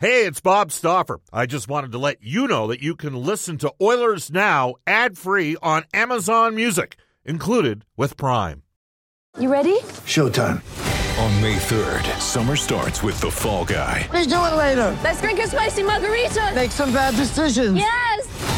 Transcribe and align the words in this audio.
Hey, 0.00 0.26
it's 0.26 0.40
Bob 0.40 0.70
Stauffer. 0.70 1.18
I 1.32 1.46
just 1.46 1.66
wanted 1.66 1.90
to 1.90 1.98
let 1.98 2.22
you 2.22 2.46
know 2.46 2.68
that 2.68 2.80
you 2.80 2.94
can 2.94 3.16
listen 3.16 3.58
to 3.58 3.74
Oilers 3.82 4.30
Now 4.30 4.76
ad 4.86 5.18
free 5.18 5.56
on 5.60 5.86
Amazon 5.92 6.54
Music, 6.54 6.94
included 7.24 7.84
with 7.96 8.16
Prime. 8.16 8.62
You 9.40 9.52
ready? 9.52 9.76
Showtime. 10.06 10.62
On 11.18 11.42
May 11.42 11.56
3rd, 11.56 12.20
summer 12.20 12.54
starts 12.54 13.02
with 13.02 13.20
The 13.20 13.28
Fall 13.28 13.64
Guy. 13.64 14.06
Let's 14.12 14.28
do 14.28 14.36
it 14.36 14.54
later. 14.54 14.96
Let's 15.02 15.20
drink 15.20 15.40
a 15.40 15.48
spicy 15.48 15.82
margarita. 15.82 16.52
Make 16.54 16.70
some 16.70 16.92
bad 16.92 17.16
decisions. 17.16 17.76
Yes. 17.76 18.57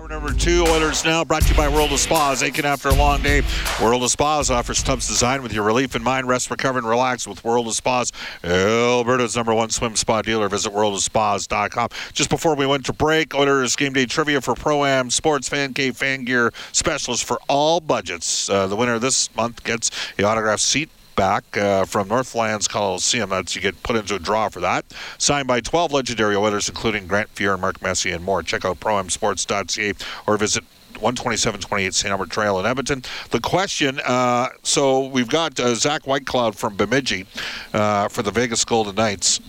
Hour 0.00 0.08
number 0.08 0.32
two, 0.32 0.64
Oilers 0.66 1.04
Now, 1.04 1.24
brought 1.26 1.42
to 1.42 1.48
you 1.50 1.54
by 1.54 1.68
World 1.68 1.92
of 1.92 2.00
Spas. 2.00 2.42
Aching 2.42 2.64
after 2.64 2.88
a 2.88 2.94
long 2.94 3.20
day, 3.20 3.42
World 3.82 4.02
of 4.02 4.10
Spas 4.10 4.48
offers 4.48 4.82
tubs 4.82 5.06
designed 5.06 5.42
with 5.42 5.52
your 5.52 5.62
relief 5.62 5.94
in 5.94 6.02
mind. 6.02 6.26
Rest, 6.26 6.50
recover, 6.50 6.78
and 6.78 6.88
relax 6.88 7.26
with 7.26 7.44
World 7.44 7.66
of 7.66 7.74
Spas, 7.74 8.10
Alberta's 8.42 9.36
number 9.36 9.52
one 9.52 9.68
swim 9.68 9.96
spa 9.96 10.22
dealer. 10.22 10.48
Visit 10.48 10.72
worldofspas.com. 10.72 11.90
Just 12.14 12.30
before 12.30 12.54
we 12.54 12.64
went 12.64 12.86
to 12.86 12.94
break, 12.94 13.34
Oilers 13.34 13.76
game 13.76 13.92
day 13.92 14.06
trivia 14.06 14.40
for 14.40 14.54
Pro 14.54 14.86
Am 14.86 15.10
Sports 15.10 15.50
Fan 15.50 15.74
Cave 15.74 15.98
Fan 15.98 16.24
Gear 16.24 16.50
Specialist 16.72 17.26
for 17.26 17.38
all 17.46 17.80
budgets. 17.80 18.48
Uh, 18.48 18.66
the 18.68 18.76
winner 18.76 18.98
this 18.98 19.34
month 19.36 19.62
gets 19.64 19.90
the 20.16 20.24
autographed 20.24 20.62
seat 20.62 20.88
back 21.16 21.56
uh, 21.56 21.84
from 21.84 22.08
Northlands 22.08 22.68
Coliseum. 22.68 23.30
That's 23.30 23.54
you 23.54 23.62
get 23.62 23.82
put 23.82 23.96
into 23.96 24.14
a 24.14 24.18
draw 24.18 24.48
for 24.48 24.60
that. 24.60 24.84
Signed 25.18 25.46
by 25.48 25.60
12 25.60 25.92
legendary 25.92 26.36
Oilers, 26.36 26.68
including 26.68 27.06
Grant 27.06 27.34
Fuhr 27.34 27.52
and 27.52 27.60
Mark 27.60 27.82
Messier 27.82 28.14
and 28.14 28.24
more. 28.24 28.42
Check 28.42 28.64
out 28.64 28.80
proamsports.ca 28.80 29.94
or 30.26 30.36
visit 30.36 30.64
12728 30.94 31.94
St. 31.94 32.10
Albert 32.10 32.30
Trail 32.30 32.58
in 32.60 32.66
Edmonton. 32.66 33.02
The 33.30 33.40
question 33.40 34.00
uh, 34.04 34.48
so 34.62 35.06
we've 35.06 35.28
got 35.28 35.58
uh, 35.58 35.74
Zach 35.74 36.02
Whitecloud 36.02 36.54
from 36.54 36.76
Bemidji 36.76 37.26
uh, 37.72 38.08
for 38.08 38.22
the 38.22 38.30
Vegas 38.30 38.64
Golden 38.64 38.94
Knights. 38.94 39.40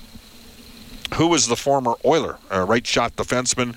Who 1.16 1.28
was 1.28 1.48
the 1.48 1.58
former 1.58 1.96
Oiler? 2.06 2.38
Uh, 2.50 2.66
right 2.66 2.86
shot 2.88 3.16
defenseman, 3.18 3.76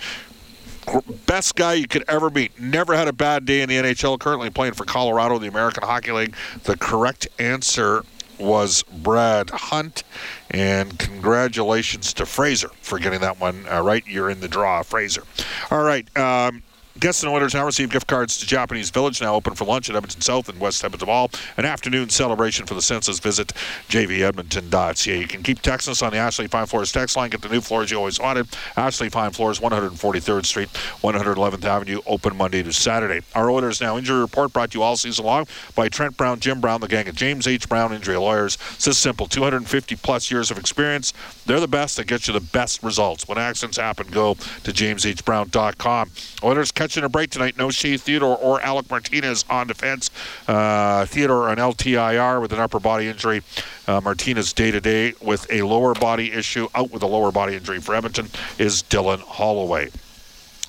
best 1.27 1.57
guy 1.57 1.75
you 1.75 1.89
could 1.89 2.05
ever 2.09 2.31
meet. 2.31 2.59
Never 2.61 2.95
had 2.95 3.09
a 3.09 3.13
bad 3.13 3.45
day 3.45 3.63
in 3.63 3.69
the 3.69 3.77
NHL. 3.77 4.19
Currently 4.19 4.51
playing 4.51 4.75
for 4.75 4.85
Colorado, 4.85 5.39
the 5.39 5.49
American 5.49 5.83
Hockey 5.83 6.13
League. 6.13 6.37
The 6.65 6.77
correct 6.77 7.27
answer 7.39 8.05
was 8.39 8.83
Brad 8.85 9.51
Hunt, 9.51 10.03
and 10.51 10.99
congratulations 10.99 12.13
to 12.15 12.27
Fraser 12.27 12.71
for 12.81 12.99
getting 12.99 13.21
that 13.21 13.41
one 13.41 13.67
uh, 13.71 13.81
right. 13.83 14.05
You're 14.07 14.31
in 14.31 14.41
the 14.41 14.49
draw, 14.49 14.83
Fraser. 14.83 15.23
All 15.71 15.83
right. 15.83 16.05
Um, 16.17 16.63
Guests 17.05 17.23
and 17.23 17.35
winners 17.35 17.53
now 17.53 17.67
receive 17.67 17.91
gift 17.91 18.07
cards 18.07 18.39
to 18.39 18.47
Japanese 18.47 18.89
Village, 18.89 19.21
now 19.21 19.35
open 19.35 19.55
for 19.55 19.67
lunch 19.67 19.91
at 19.91 19.95
Edmonton 19.95 20.23
South 20.23 20.49
and 20.49 20.59
West 20.59 20.83
Edmonton 20.83 21.07
Mall. 21.07 21.31
An 21.59 21.67
afternoon 21.67 22.09
celebration 22.09 22.65
for 22.65 22.73
the 22.73 22.81
census. 22.81 23.19
Visit 23.19 23.49
jvedmonton.ca. 23.91 25.21
You 25.21 25.27
can 25.27 25.43
keep 25.43 25.61
texting 25.61 25.91
us 25.91 26.01
on 26.01 26.13
the 26.13 26.17
Ashley 26.17 26.47
Fine 26.47 26.65
Floors 26.65 26.93
text 26.93 27.15
line. 27.15 27.29
Get 27.29 27.43
the 27.43 27.51
new 27.51 27.61
floors 27.61 27.91
you 27.91 27.99
always 27.99 28.19
wanted. 28.19 28.49
Ashley 28.75 29.11
Fine 29.11 29.33
Floors, 29.33 29.61
143rd 29.61 30.47
Street, 30.47 30.71
111th 31.03 31.65
Avenue, 31.67 32.01
open 32.07 32.35
Monday 32.39 32.63
to 32.63 32.73
Saturday. 32.73 33.21
Our 33.35 33.51
Oilers 33.51 33.83
Now 33.83 33.99
injury 33.99 34.21
report 34.21 34.55
brought 34.55 34.71
to 34.71 34.79
you 34.79 34.83
all 34.83 34.97
season 34.97 35.27
long 35.27 35.47
by 35.75 35.91
Trent 35.91 36.17
Brown, 36.17 36.41
Jim 36.41 36.63
Brown, 36.63 36.81
the 36.81 36.89
gang 36.89 37.07
of 37.07 37.17
James 37.17 37.47
H. 37.47 37.69
Brown 37.69 37.93
Injury 37.93 38.17
Lawyers. 38.17 38.57
It's 38.77 38.87
this 38.87 38.97
simple 38.97 39.27
250 39.27 39.97
plus 39.97 40.31
years 40.31 40.51
of 40.51 40.57
experience. 40.57 41.13
They're 41.45 41.61
the 41.61 41.69
best 41.69 41.99
that 41.99 42.07
get 42.07 42.27
you 42.29 42.33
the 42.33 42.41
best 42.41 42.83
results. 42.83 43.29
When 43.29 43.37
accidents 43.37 43.77
happen, 43.77 44.07
go 44.07 44.37
to 44.37 44.73
jameshbrown.com. 44.73 46.11
Oilers 46.43 46.73
catching 46.95 47.05
a 47.05 47.09
break 47.09 47.31
tonight. 47.31 47.59
No 47.59 47.71
Shea 47.71 47.97
Theodore 47.97 48.37
or 48.37 48.61
Alec 48.61 48.89
Martinez 48.89 49.45
on 49.51 49.67
defense. 49.67 50.11
Uh, 50.47 51.05
Theodore 51.07 51.49
an 51.49 51.59
LTIR 51.59 52.41
with 52.41 52.53
an 52.53 52.61
upper 52.61 52.79
body 52.79 53.09
injury. 53.09 53.43
Uh, 53.89 54.01
Martinez 54.01 54.53
day 54.53 54.71
to 54.71 54.81
day 54.81 55.15
with 55.21 55.51
a 55.51 55.63
lower 55.63 55.95
body 55.95 56.33
issue. 56.33 56.69
Out 56.73 56.93
with 56.93 57.03
a 57.03 57.07
lower 57.07 57.33
body 57.33 57.57
injury 57.57 57.81
for 57.81 57.97
Edmonton 57.97 58.29
is 58.59 58.85
Dylan 58.85 59.19
Holloway. 59.19 59.91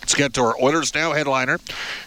Let's 0.02 0.16
get 0.16 0.34
to 0.34 0.42
our 0.42 0.56
Oilers 0.60 0.96
Now 0.96 1.14
headliner. 1.14 1.60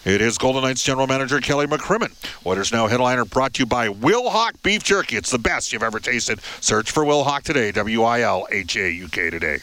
It 0.04 0.20
is 0.20 0.36
Golden 0.36 0.62
Knights 0.62 0.82
General 0.82 1.06
Manager 1.06 1.40
Kelly 1.40 1.66
McCrimmon. 1.66 2.12
Oilers 2.44 2.72
Now 2.72 2.88
headliner 2.88 3.24
brought 3.24 3.54
to 3.54 3.60
you 3.60 3.66
by 3.66 3.88
Wilhauk 3.88 4.60
Beef 4.64 4.82
Jerky. 4.82 5.16
It's 5.16 5.30
the 5.30 5.38
best 5.38 5.72
you've 5.72 5.84
ever 5.84 6.00
tasted. 6.00 6.40
Search 6.60 6.90
for 6.90 7.04
Wilhauk 7.04 7.42
today. 7.42 7.70
W 7.70 8.02
I 8.02 8.22
L 8.22 8.48
H 8.50 8.76
A 8.76 8.90
U 8.90 9.08
K 9.08 9.30
today. 9.30 9.58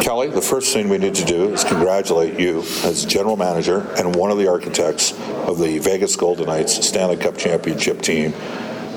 Kelly, 0.00 0.28
the 0.28 0.40
first 0.40 0.72
thing 0.72 0.88
we 0.88 0.96
need 0.98 1.16
to 1.16 1.24
do 1.24 1.52
is 1.52 1.64
congratulate 1.64 2.38
you 2.38 2.60
as 2.84 3.04
general 3.04 3.36
manager 3.36 3.80
and 3.98 4.14
one 4.14 4.30
of 4.30 4.38
the 4.38 4.46
architects 4.48 5.12
of 5.46 5.58
the 5.58 5.78
Vegas 5.80 6.14
Golden 6.14 6.46
Knights 6.46 6.86
Stanley 6.86 7.16
Cup 7.16 7.36
championship 7.36 8.00
team. 8.00 8.32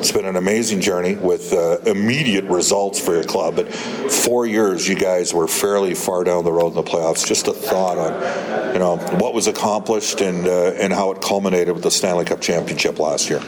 It's 0.01 0.11
been 0.11 0.25
an 0.25 0.35
amazing 0.35 0.81
journey 0.81 1.13
with 1.13 1.53
uh, 1.53 1.77
immediate 1.85 2.45
results 2.45 2.99
for 2.99 3.13
your 3.13 3.23
club. 3.23 3.57
But 3.57 3.71
four 3.71 4.47
years, 4.47 4.87
you 4.87 4.95
guys 4.95 5.31
were 5.31 5.47
fairly 5.47 5.93
far 5.93 6.23
down 6.23 6.43
the 6.43 6.51
road 6.51 6.69
in 6.69 6.73
the 6.73 6.81
playoffs. 6.81 7.23
Just 7.23 7.47
a 7.47 7.53
thought 7.53 7.99
on, 7.99 8.73
you 8.73 8.79
know, 8.79 8.97
what 9.19 9.35
was 9.35 9.45
accomplished 9.45 10.21
and 10.21 10.47
uh, 10.47 10.71
and 10.71 10.91
how 10.91 11.11
it 11.11 11.21
culminated 11.21 11.75
with 11.75 11.83
the 11.83 11.91
Stanley 11.91 12.25
Cup 12.25 12.41
championship 12.41 12.97
last 12.97 13.29
year. 13.29 13.41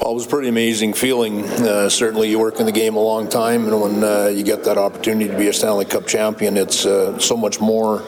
Well, 0.00 0.12
it 0.12 0.14
was 0.14 0.26
a 0.26 0.28
pretty 0.28 0.46
amazing 0.46 0.92
feeling. 0.92 1.42
Uh, 1.44 1.88
certainly, 1.88 2.30
you 2.30 2.38
work 2.38 2.60
in 2.60 2.66
the 2.66 2.72
game 2.72 2.94
a 2.94 3.00
long 3.00 3.28
time, 3.28 3.66
and 3.66 3.80
when 3.80 4.04
uh, 4.04 4.26
you 4.28 4.44
get 4.44 4.62
that 4.66 4.78
opportunity 4.78 5.28
to 5.28 5.36
be 5.36 5.48
a 5.48 5.52
Stanley 5.52 5.86
Cup 5.86 6.06
champion, 6.06 6.56
it's 6.56 6.86
uh, 6.86 7.18
so 7.18 7.36
much 7.36 7.60
more. 7.60 8.04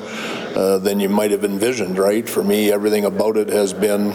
Uh, 0.53 0.76
than 0.76 1.00
you 1.00 1.09
might 1.09 1.31
have 1.31 1.47
envisioned, 1.47 1.97
right? 1.97 2.28
For 2.28 2.44
me, 2.44 2.70
everything 2.70 3.06
about 3.06 3.38
it 3.38 3.49
has 3.49 3.72
been, 3.72 4.12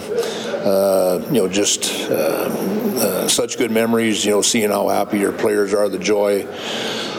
uh, 0.66 1.22
you 1.28 1.42
know, 1.42 1.48
just 1.48 2.10
uh, 2.10 2.14
uh, 2.14 3.28
such 3.28 3.58
good 3.58 3.72
memories. 3.72 4.26
You 4.26 4.32
know, 4.32 4.42
seeing 4.42 4.70
how 4.70 4.88
happy 4.90 5.20
your 5.20 5.32
players 5.32 5.74
are, 5.74 5.90
the 5.90 6.00
joy 6.00 6.48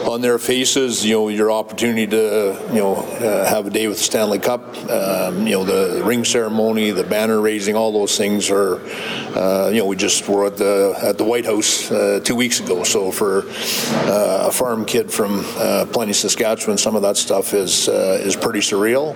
on 0.07 0.21
their 0.21 0.37
faces. 0.37 1.05
You 1.05 1.15
know, 1.15 1.27
your 1.29 1.51
opportunity 1.51 2.07
to, 2.07 2.59
you 2.69 2.79
know, 2.79 2.95
uh, 2.95 3.47
have 3.49 3.67
a 3.67 3.69
day 3.69 3.87
with 3.87 3.97
the 3.97 4.03
Stanley 4.03 4.39
Cup. 4.39 4.75
Um, 4.89 5.45
you 5.45 5.53
know, 5.53 5.63
the 5.63 6.03
ring 6.03 6.25
ceremony, 6.25 6.91
the 6.91 7.03
banner 7.03 7.39
raising, 7.41 7.75
all 7.75 7.91
those 7.91 8.17
things 8.17 8.49
are. 8.49 8.79
Uh, 9.35 9.69
you 9.71 9.79
know, 9.79 9.85
we 9.85 9.95
just 9.95 10.27
were 10.27 10.47
at 10.47 10.57
the 10.57 10.97
at 11.03 11.17
the 11.17 11.23
White 11.23 11.45
House 11.45 11.91
uh, 11.91 12.19
two 12.23 12.35
weeks 12.35 12.59
ago. 12.59 12.83
So 12.83 13.11
for 13.11 13.43
uh, 13.47 14.47
a 14.47 14.51
farm 14.51 14.85
kid 14.85 15.11
from 15.11 15.43
uh, 15.57 15.85
Plenty, 15.91 16.13
Saskatchewan, 16.13 16.77
some 16.77 16.95
of 16.95 17.01
that 17.03 17.17
stuff 17.17 17.53
is 17.53 17.87
uh, 17.87 18.19
is 18.21 18.35
pretty 18.35 18.59
surreal. 18.59 19.15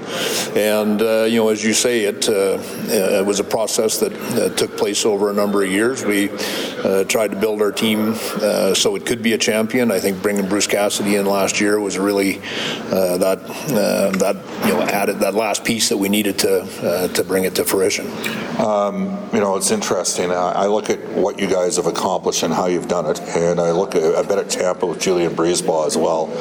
And 0.55 0.99
you 1.31 1.39
know, 1.39 1.49
as 1.49 1.63
you 1.63 1.73
say, 1.73 2.05
it 2.05 2.27
it 2.29 3.25
was 3.25 3.39
a 3.39 3.43
process 3.43 3.99
that 3.99 4.57
took 4.57 4.77
place 4.77 5.05
over 5.05 5.29
a 5.29 5.33
number 5.33 5.63
of 5.63 5.71
years. 5.71 6.03
We 6.05 6.27
tried 7.07 7.31
to 7.31 7.37
build 7.39 7.61
our 7.61 7.71
team 7.71 8.15
so 8.75 8.95
it 8.95 9.05
could 9.05 9.21
be 9.23 9.33
a 9.33 9.37
champion. 9.37 9.91
I 9.91 9.99
think 9.99 10.21
bringing 10.21 10.47
Bruce 10.47 10.67
Cassidy 10.73 11.17
in 11.17 11.27
last 11.27 11.61
year 11.61 11.79
was 11.79 11.99
really 11.99 12.39
uh, 12.89 13.17
that 13.17 13.39
uh, 13.69 14.09
that 14.17 14.35
you 14.65 14.73
know 14.73 14.81
added 14.81 15.19
that 15.19 15.35
last 15.35 15.63
piece 15.63 15.89
that 15.89 15.97
we 15.97 16.09
needed 16.09 16.39
to 16.39 16.61
uh, 16.61 17.07
to 17.09 17.23
bring 17.23 17.43
it 17.43 17.53
to 17.55 17.63
fruition. 17.63 18.07
Um, 18.59 19.29
you 19.31 19.39
know, 19.39 19.55
it's 19.55 19.69
interesting. 19.69 20.31
I, 20.31 20.63
I 20.63 20.65
look 20.65 20.89
at 20.89 20.99
what 21.09 21.37
you 21.37 21.47
guys 21.47 21.75
have 21.75 21.85
accomplished 21.85 22.41
and 22.41 22.51
how 22.51 22.65
you've 22.65 22.87
done 22.87 23.05
it, 23.05 23.19
and 23.21 23.59
I 23.59 23.69
look 23.69 23.93
at 23.93 24.15
I've 24.15 24.27
been 24.27 24.39
at 24.39 24.49
Tampa 24.49 24.87
with 24.87 24.99
Julien 24.99 25.35
BriseBois 25.35 25.85
as 25.85 25.95
well, 25.95 26.31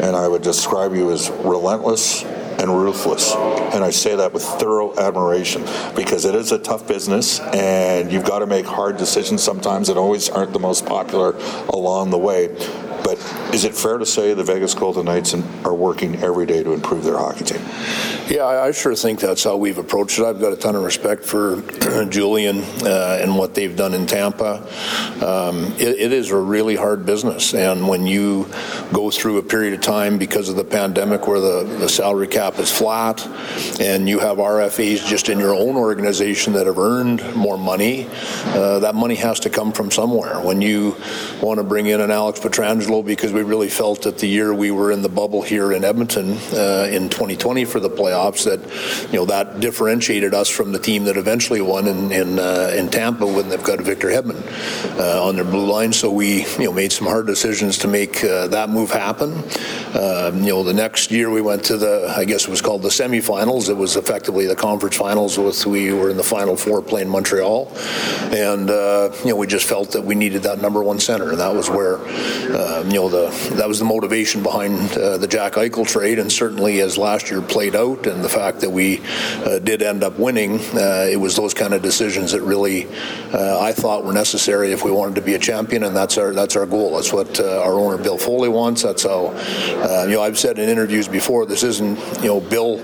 and 0.00 0.14
I 0.14 0.28
would 0.28 0.42
describe 0.42 0.94
you 0.94 1.10
as 1.10 1.28
relentless 1.30 2.22
and 2.60 2.70
ruthless. 2.70 3.34
And 3.34 3.82
I 3.82 3.90
say 3.90 4.16
that 4.16 4.32
with 4.32 4.42
thorough 4.42 4.96
admiration 4.98 5.62
because 5.96 6.24
it 6.24 6.34
is 6.34 6.52
a 6.52 6.58
tough 6.58 6.86
business 6.86 7.40
and 7.40 8.12
you've 8.12 8.24
got 8.24 8.40
to 8.40 8.46
make 8.46 8.66
hard 8.66 8.98
decisions 8.98 9.42
sometimes 9.42 9.88
that 9.88 9.96
always 9.96 10.28
aren't 10.28 10.52
the 10.52 10.58
most 10.58 10.84
popular 10.84 11.36
along 11.70 12.10
the 12.10 12.18
way. 12.18 12.48
But 13.10 13.54
is 13.54 13.64
it 13.64 13.74
fair 13.74 13.98
to 13.98 14.06
say 14.06 14.34
the 14.34 14.44
Vegas 14.44 14.72
Golden 14.74 15.06
Knights 15.06 15.34
are 15.64 15.74
working 15.74 16.22
every 16.22 16.46
day 16.46 16.62
to 16.62 16.72
improve 16.72 17.02
their 17.02 17.18
hockey 17.18 17.44
team? 17.44 17.60
Yeah, 18.30 18.46
I, 18.46 18.70
sure 18.70 18.94
think 18.94 19.18
that's 19.18 19.42
how 19.42 19.56
we've 19.56 19.78
approached 19.78 20.20
it. 20.20 20.24
I've 20.24 20.40
got 20.40 20.52
a 20.52 20.56
ton 20.56 20.76
of 20.76 20.84
respect 20.84 21.24
for 21.24 21.60
Julien 22.08 22.58
uh, 22.84 23.18
and 23.20 23.36
what 23.36 23.56
they've 23.56 23.74
done 23.74 23.92
in 23.92 24.06
Tampa. 24.06 24.64
Um, 25.20 25.72
it, 25.72 25.98
it 25.98 26.12
is 26.12 26.30
a 26.30 26.36
really 26.36 26.76
hard 26.76 27.04
business, 27.04 27.52
and 27.52 27.88
when 27.88 28.06
you 28.06 28.48
go 28.92 29.10
through 29.10 29.38
a 29.38 29.42
period 29.42 29.74
of 29.74 29.80
time 29.80 30.16
because 30.16 30.48
of 30.48 30.54
the 30.54 30.62
pandemic 30.62 31.26
where 31.26 31.40
the, 31.40 31.64
the 31.64 31.88
salary 31.88 32.28
cap 32.28 32.60
is 32.60 32.70
flat, 32.70 33.26
and 33.80 34.08
you 34.08 34.20
have 34.20 34.36
RFAs 34.36 35.04
just 35.04 35.28
in 35.28 35.40
your 35.40 35.56
own 35.56 35.74
organization 35.74 36.52
that 36.52 36.68
have 36.68 36.78
earned 36.78 37.34
more 37.34 37.58
money, 37.58 38.06
uh, 38.44 38.78
that 38.78 38.94
money 38.94 39.16
has 39.16 39.40
to 39.40 39.50
come 39.50 39.72
from 39.72 39.90
somewhere. 39.90 40.40
When 40.40 40.62
you 40.62 40.94
want 41.42 41.58
to 41.58 41.64
bring 41.64 41.86
in 41.86 42.00
an 42.00 42.12
Alex 42.12 42.38
Pietrangelo 42.38 42.99
because 43.02 43.32
we 43.32 43.42
really 43.42 43.68
felt 43.68 44.02
that 44.02 44.18
the 44.18 44.26
year 44.26 44.52
we 44.54 44.70
were 44.70 44.90
in 44.90 45.02
the 45.02 45.08
bubble 45.08 45.42
here 45.42 45.72
in 45.72 45.84
Edmonton 45.84 46.32
uh, 46.52 46.88
in 46.90 47.08
2020 47.08 47.64
for 47.64 47.80
the 47.80 47.90
playoffs 47.90 48.44
that 48.44 48.60
you 49.12 49.18
know 49.18 49.24
that 49.24 49.60
differentiated 49.60 50.34
us 50.34 50.48
from 50.48 50.72
the 50.72 50.78
team 50.78 51.04
that 51.04 51.16
eventually 51.16 51.60
won 51.60 51.86
in 51.86 52.12
in, 52.12 52.38
uh, 52.38 52.72
in 52.76 52.88
Tampa 52.88 53.26
when 53.26 53.48
they've 53.48 53.62
got 53.62 53.80
Victor 53.80 54.08
Hedman 54.08 54.40
uh, 54.98 55.24
on 55.24 55.36
their 55.36 55.44
blue 55.44 55.66
line. 55.66 55.92
So 55.92 56.10
we 56.10 56.44
you 56.58 56.64
know 56.64 56.72
made 56.72 56.92
some 56.92 57.06
hard 57.06 57.26
decisions 57.26 57.78
to 57.78 57.88
make 57.88 58.22
uh, 58.24 58.48
that 58.48 58.70
move 58.70 58.90
happen. 58.90 59.32
Um, 59.94 60.42
you 60.42 60.50
know, 60.50 60.62
the 60.62 60.74
next 60.74 61.10
year 61.10 61.30
we 61.30 61.40
went 61.40 61.64
to 61.64 61.76
the 61.76 62.12
I 62.16 62.24
guess 62.24 62.44
it 62.44 62.50
was 62.50 62.60
called 62.60 62.82
the 62.82 62.88
semifinals. 62.88 63.68
It 63.68 63.76
was 63.76 63.96
effectively 63.96 64.46
the 64.46 64.56
conference 64.56 64.96
finals 64.96 65.38
with 65.38 65.66
we 65.66 65.92
were 65.92 66.10
in 66.10 66.16
the 66.16 66.22
final 66.22 66.56
four 66.56 66.82
playing 66.82 67.08
Montreal, 67.08 67.72
and 68.32 68.70
uh, 68.70 69.10
you 69.24 69.30
know 69.30 69.36
we 69.36 69.46
just 69.46 69.66
felt 69.68 69.92
that 69.92 70.02
we 70.02 70.14
needed 70.14 70.42
that 70.42 70.60
number 70.60 70.82
one 70.82 71.00
center, 71.00 71.30
and 71.30 71.40
that 71.40 71.54
was 71.54 71.68
where 71.68 71.98
uh, 71.98 72.84
you 72.90 72.96
know 72.96 73.08
the 73.08 73.54
that 73.54 73.68
was 73.68 73.78
the 73.78 73.84
motivation 73.84 74.42
behind 74.42 74.74
uh, 74.98 75.16
the 75.16 75.28
Jack 75.28 75.52
Eichel 75.52 75.86
trade, 75.86 76.18
and 76.18 76.30
certainly 76.30 76.80
as 76.80 76.98
last 76.98 77.30
year 77.30 77.40
played 77.40 77.76
out, 77.76 78.06
and 78.08 78.24
the 78.24 78.28
fact 78.28 78.60
that 78.60 78.70
we 78.70 79.00
uh, 79.44 79.60
did 79.60 79.80
end 79.80 80.02
up 80.02 80.18
winning, 80.18 80.58
uh, 80.74 81.06
it 81.08 81.18
was 81.18 81.36
those 81.36 81.54
kind 81.54 81.72
of 81.72 81.82
decisions 81.82 82.32
that 82.32 82.42
really 82.42 82.88
uh, 83.32 83.60
I 83.60 83.72
thought 83.72 84.04
were 84.04 84.12
necessary 84.12 84.72
if 84.72 84.84
we 84.84 84.90
wanted 84.90 85.14
to 85.14 85.20
be 85.20 85.34
a 85.34 85.38
champion, 85.38 85.84
and 85.84 85.94
that's 85.94 86.18
our 86.18 86.32
that's 86.32 86.56
our 86.56 86.66
goal. 86.66 86.96
That's 86.96 87.12
what 87.12 87.38
our 87.40 87.74
owner 87.74 87.96
Bill 87.96 88.18
Foley 88.18 88.48
wants. 88.48 88.82
That's 88.82 89.04
how 89.04 89.30
you 90.06 90.14
know 90.14 90.22
I've 90.22 90.38
said 90.38 90.58
in 90.58 90.68
interviews 90.68 91.06
before. 91.06 91.46
This 91.46 91.62
isn't 91.62 91.96
you 92.22 92.28
know 92.28 92.40
Bill 92.40 92.82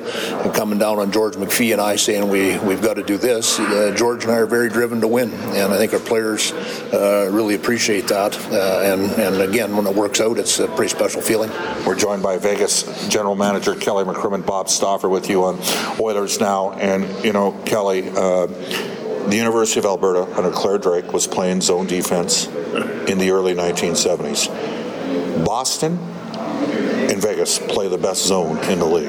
coming 0.53 0.79
down 0.79 1.01
on 1.01 1.11
George 1.11 1.35
McPhee 1.35 1.73
and 1.73 1.81
I 1.81 1.97
saying 1.97 2.29
we 2.29 2.57
we've 2.61 2.83
got 2.83 2.95
to 2.95 3.03
do 3.03 3.17
this. 3.17 3.57
George 3.97 4.23
and 4.23 4.33
I 4.33 4.37
are 4.37 4.47
very 4.47 4.69
driven 4.69 5.01
to 5.01 5.09
win, 5.09 5.33
and 5.33 5.73
I 5.73 5.79
think 5.79 5.93
our 5.95 5.99
players 5.99 6.53
really 6.93 7.57
appreciate 7.57 8.07
that. 8.07 8.37
and 8.53 9.11
and 9.19 9.43
again, 9.43 9.77
when 9.77 9.87
it 9.87 9.96
works 9.97 10.21
out, 10.21 10.39
it's 10.39 10.59
a 10.59 10.69
pretty 10.69 10.91
special 10.91 11.23
feeling. 11.23 11.51
We're 11.87 11.97
joined 11.97 12.23
by 12.23 12.37
Vegas 12.37 13.09
General 13.09 13.35
Manager 13.35 13.75
Kelly 13.75 14.05
McCrimmon, 14.05 14.45
Bob 14.45 14.69
Stauffer 14.69 15.09
with 15.09 15.29
you 15.29 15.45
on 15.45 15.59
Oilers 15.99 16.39
Now. 16.39 16.73
And, 16.73 17.25
you 17.25 17.33
know, 17.33 17.53
Kelly, 17.65 18.09
uh, 18.11 18.47
the 18.47 19.37
University 19.37 19.81
of 19.81 19.87
Alberta 19.87 20.33
under 20.37 20.51
Clare 20.51 20.79
Drake 20.79 21.13
was 21.13 21.27
playing 21.27 21.63
zone 21.63 21.87
defense 21.87 22.47
in 22.47 23.19
the 23.19 23.31
early 23.31 23.55
1970s. 23.55 25.45
Boston 25.45 25.99
and 25.99 27.21
Vegas 27.21 27.59
play 27.59 27.89
the 27.89 27.99
best 27.99 28.27
zone 28.27 28.59
in 28.65 28.79
the 28.79 28.87
league. 28.87 29.09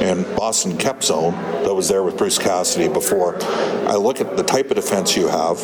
And 0.00 0.24
Boston 0.36 0.76
kept 0.76 1.04
zone 1.04 1.32
that 1.64 1.74
was 1.74 1.88
there 1.88 2.02
with 2.02 2.16
Bruce 2.16 2.38
Cassidy 2.38 2.88
before. 2.88 3.36
I 3.42 3.96
look 3.96 4.20
at 4.20 4.36
the 4.36 4.42
type 4.42 4.70
of 4.70 4.76
defense 4.76 5.16
you 5.16 5.28
have, 5.28 5.58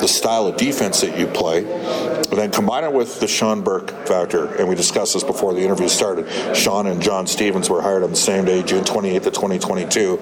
the 0.00 0.08
style 0.08 0.46
of 0.46 0.56
defense 0.56 1.00
that 1.00 1.18
you 1.18 1.26
play, 1.26 1.64
and 1.64 2.38
then 2.38 2.50
combine 2.50 2.84
it 2.84 2.92
with 2.92 3.20
the 3.20 3.28
Sean 3.28 3.62
Burke 3.62 3.90
factor. 4.06 4.54
And 4.56 4.68
we 4.68 4.74
discussed 4.74 5.14
this 5.14 5.24
before 5.24 5.54
the 5.54 5.60
interview 5.60 5.88
started. 5.88 6.28
Sean 6.56 6.86
and 6.86 7.00
John 7.00 7.26
Stevens 7.26 7.70
were 7.70 7.82
hired 7.82 8.02
on 8.02 8.10
the 8.10 8.16
same 8.16 8.44
day, 8.44 8.62
June 8.62 8.84
28th 8.84 9.26
of 9.26 9.34
2022. 9.34 10.16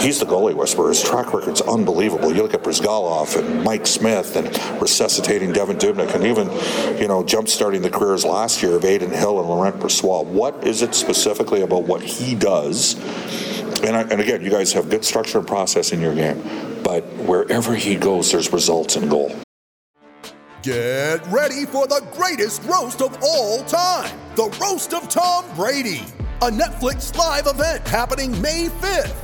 He's 0.00 0.18
the 0.18 0.26
goalie 0.26 0.54
whisperer. 0.54 0.88
His 0.88 1.02
track 1.02 1.32
record's 1.32 1.60
unbelievable. 1.60 2.34
You 2.34 2.42
look 2.42 2.54
at 2.54 2.62
Bryzgalov 2.62 3.36
and 3.38 3.64
Mike 3.64 3.86
Smith 3.86 4.36
and 4.36 4.46
resuscitating 4.80 5.52
Devan 5.52 5.78
Dubnyk 5.78 6.14
and 6.14 6.24
even, 6.24 6.50
you 7.00 7.08
know, 7.08 7.22
jump-starting 7.24 7.82
the 7.82 7.90
careers 7.90 8.24
last 8.24 8.62
year 8.62 8.76
of 8.76 8.84
Adin 8.84 9.10
Hill 9.10 9.38
and 9.40 9.48
Laurent 9.48 9.78
Brossoit. 9.78 10.26
What 10.26 10.66
is 10.66 10.82
it 10.82 10.94
specifically 10.94 11.62
about 11.62 11.84
what 11.84 12.02
he 12.02 12.34
does? 12.34 12.94
And, 13.82 13.96
I, 13.96 14.02
and 14.02 14.20
again, 14.20 14.42
you 14.42 14.50
guys 14.50 14.72
have 14.72 14.88
good 14.88 15.04
structure 15.04 15.38
and 15.38 15.46
process 15.46 15.92
in 15.92 16.00
your 16.00 16.14
game 16.14 16.73
but 16.84 17.02
wherever 17.26 17.74
he 17.74 17.96
goes, 17.96 18.30
there's 18.30 18.52
results 18.52 18.94
in 18.94 19.08
goal. 19.08 19.34
Get 20.62 21.26
ready 21.26 21.66
for 21.66 21.86
the 21.86 22.02
greatest 22.12 22.62
roast 22.64 23.02
of 23.02 23.18
all 23.22 23.64
time 23.64 24.20
the 24.36 24.48
Roast 24.60 24.92
of 24.94 25.08
Tom 25.08 25.44
Brady, 25.54 26.02
a 26.42 26.50
Netflix 26.50 27.16
live 27.16 27.46
event 27.46 27.86
happening 27.86 28.40
May 28.42 28.66
5th. 28.66 29.23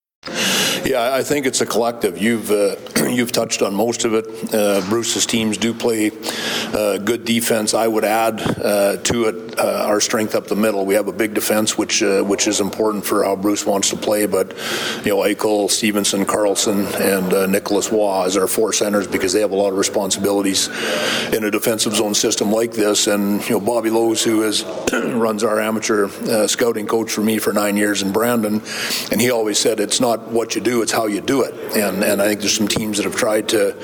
Yeah, 0.83 1.13
I 1.13 1.21
think 1.23 1.45
it's 1.45 1.61
a 1.61 1.65
collective. 1.65 2.17
You've 2.17 2.49
uh, 2.49 2.75
you've 3.09 3.31
touched 3.31 3.61
on 3.61 3.73
most 3.73 4.05
of 4.05 4.13
it. 4.13 4.53
Uh, 4.53 4.81
Bruce's 4.89 5.25
teams 5.25 5.57
do 5.57 5.73
play 5.73 6.11
uh, 6.73 6.97
good 6.97 7.25
defense. 7.25 7.73
I 7.73 7.87
would 7.87 8.03
add 8.03 8.41
uh, 8.41 8.97
to 8.97 9.25
it 9.25 9.59
uh, 9.59 9.85
our 9.87 9.99
strength 9.99 10.35
up 10.35 10.47
the 10.47 10.55
middle. 10.55 10.85
We 10.85 10.95
have 10.95 11.07
a 11.07 11.13
big 11.13 11.33
defense, 11.33 11.77
which 11.77 12.03
uh, 12.03 12.23
which 12.23 12.47
is 12.47 12.59
important 12.59 13.05
for 13.05 13.23
how 13.23 13.35
Bruce 13.35 13.65
wants 13.65 13.89
to 13.89 13.97
play. 13.97 14.25
But 14.25 14.51
you 15.05 15.11
know, 15.11 15.17
Eichel, 15.17 15.69
Stephenson, 15.69 16.25
Karlsson, 16.25 16.99
and 16.99 17.51
Nicolas 17.51 17.91
Roy 17.91 18.25
as 18.25 18.37
our 18.37 18.47
four 18.47 18.73
centers 18.73 19.07
because 19.07 19.33
they 19.33 19.41
have 19.41 19.51
a 19.51 19.55
lot 19.55 19.71
of 19.71 19.77
responsibilities 19.77 20.67
in 21.33 21.43
a 21.43 21.51
defensive 21.51 21.93
zone 21.95 22.13
system 22.13 22.51
like 22.51 22.71
this. 22.71 23.07
And 23.07 23.43
you 23.47 23.51
know, 23.51 23.59
Bobby 23.59 23.89
Lowes, 23.89 24.23
who 24.23 24.43
is 24.43 24.63
runs 24.93 25.43
our 25.43 25.59
amateur 25.59 26.07
scouting 26.47 26.87
coach 26.87 27.11
for 27.11 27.21
me 27.21 27.37
for 27.37 27.53
nine 27.53 27.77
years 27.77 28.01
in 28.01 28.11
Brandon, 28.11 28.61
and 29.11 29.21
he 29.21 29.31
always 29.31 29.59
said 29.59 29.79
it's 29.79 30.01
not 30.01 30.31
what 30.31 30.55
you 30.55 30.61
do, 30.61 30.81
it's 30.81 30.91
how 30.91 31.07
you 31.07 31.21
do 31.21 31.43
it. 31.43 31.53
And 31.75 32.03
and 32.03 32.21
I 32.21 32.27
think 32.27 32.41
there's 32.41 32.57
some 32.57 32.67
teams 32.67 32.90
that 32.97 33.03
have 33.03 33.15
tried 33.15 33.49
to 33.49 33.75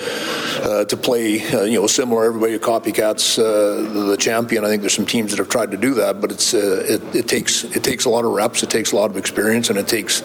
uh, 0.64 0.86
to 0.86 0.98
play, 0.98 1.42
uh, 1.52 1.64
you 1.64 1.80
know, 1.80 1.88
similar. 1.88 2.26
Everybody 2.26 2.58
copycats 2.60 3.38
uh, 3.40 4.06
the 4.10 4.18
champion. 4.18 4.66
I 4.66 4.70
think 4.70 4.82
there's 4.82 4.96
some 4.96 5.06
teams 5.06 5.32
that 5.32 5.38
have 5.38 5.50
tried 5.50 5.72
to 5.72 5.78
do 5.78 5.94
that, 5.96 6.22
but 6.22 6.32
it's 6.32 6.54
uh, 6.54 6.86
it, 6.88 7.16
it, 7.16 7.28
takes 7.28 7.64
it 7.64 7.84
takes 7.84 8.06
a 8.06 8.10
lot 8.10 8.26
of 8.26 8.32
reps, 8.32 8.64
it 8.64 8.70
takes 8.70 8.92
a 8.92 8.96
lot 8.96 9.10
of 9.10 9.18
experience, 9.18 9.70
and 9.70 9.78
it 9.78 9.88
takes 9.88 10.22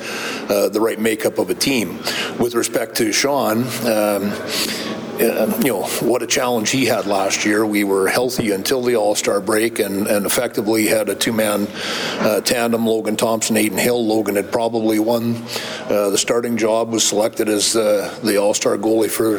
uh, 0.51 0.69
the 0.69 0.81
right 0.81 1.01
makeup 1.01 1.39
of 1.39 1.51
a 1.51 1.55
team. 1.55 1.99
With 2.39 2.55
respect 2.55 2.97
to 2.97 3.13
Sean. 3.13 3.65
Um, 3.87 4.33
uh, 5.21 5.61
you 5.63 5.73
know 5.73 5.83
what 6.01 6.23
a 6.23 6.27
challenge 6.27 6.71
he 6.71 6.87
had 6.87 7.07
last 7.07 7.45
year. 7.45 7.67
We 7.67 7.85
were 7.85 8.09
healthy 8.09 8.51
until 8.51 8.83
the 8.83 8.97
All 8.97 9.15
Star 9.15 9.41
break, 9.41 9.79
and, 9.79 10.07
and 10.07 10.25
effectively 10.25 10.87
had 10.87 11.09
a 11.11 11.15
two 11.15 11.33
man 11.33 11.69
uh, 12.21 12.41
tandem: 12.41 12.87
Logan 12.87 13.17
Thompson, 13.17 13.57
Adin 13.57 13.77
Hill. 13.77 14.07
Logan 14.07 14.37
had 14.37 14.51
probably 14.51 14.99
won 14.99 15.37
uh, 15.85 16.09
the 16.11 16.19
starting 16.19 16.57
job. 16.57 16.91
Was 16.91 17.07
selected 17.07 17.49
as 17.49 17.77
uh, 17.77 18.19
the 18.25 18.39
All 18.39 18.55
Star 18.55 18.79
goalie 18.79 19.11
for 19.11 19.39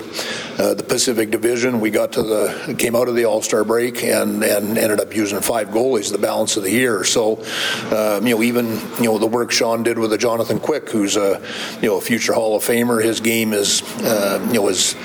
uh, 0.61 0.75
the 0.75 0.83
Pacific 0.83 1.31
Division. 1.31 1.79
We 1.79 1.89
got 1.89 2.11
to 2.13 2.21
the 2.21 2.75
came 2.77 2.95
out 2.95 3.07
of 3.07 3.15
the 3.15 3.25
All 3.25 3.41
Star 3.41 3.63
break 3.63 4.03
and 4.03 4.43
and 4.43 4.77
ended 4.77 4.99
up 4.99 5.15
using 5.15 5.41
five 5.41 5.69
goalies 5.69 6.11
the 6.11 6.19
balance 6.19 6.55
of 6.55 6.63
the 6.63 6.71
year. 6.71 7.03
So 7.03 7.43
um, 7.91 8.27
you 8.27 8.35
know 8.35 8.43
even 8.43 8.79
you 8.99 9.05
know 9.05 9.17
the 9.17 9.27
work 9.27 9.51
Sean 9.51 9.81
did 9.81 9.97
with 9.97 10.11
the 10.11 10.19
Jonathan 10.19 10.59
Quick, 10.59 10.89
who's 10.89 11.17
a 11.17 11.41
you 11.81 11.89
know 11.89 11.97
a 11.97 12.01
future 12.01 12.33
Hall 12.33 12.55
of 12.55 12.63
Famer. 12.63 13.03
His 13.03 13.19
game 13.19 13.53
is 13.53 13.81
you 13.99 14.53
know 14.53 14.67
is 14.67 14.95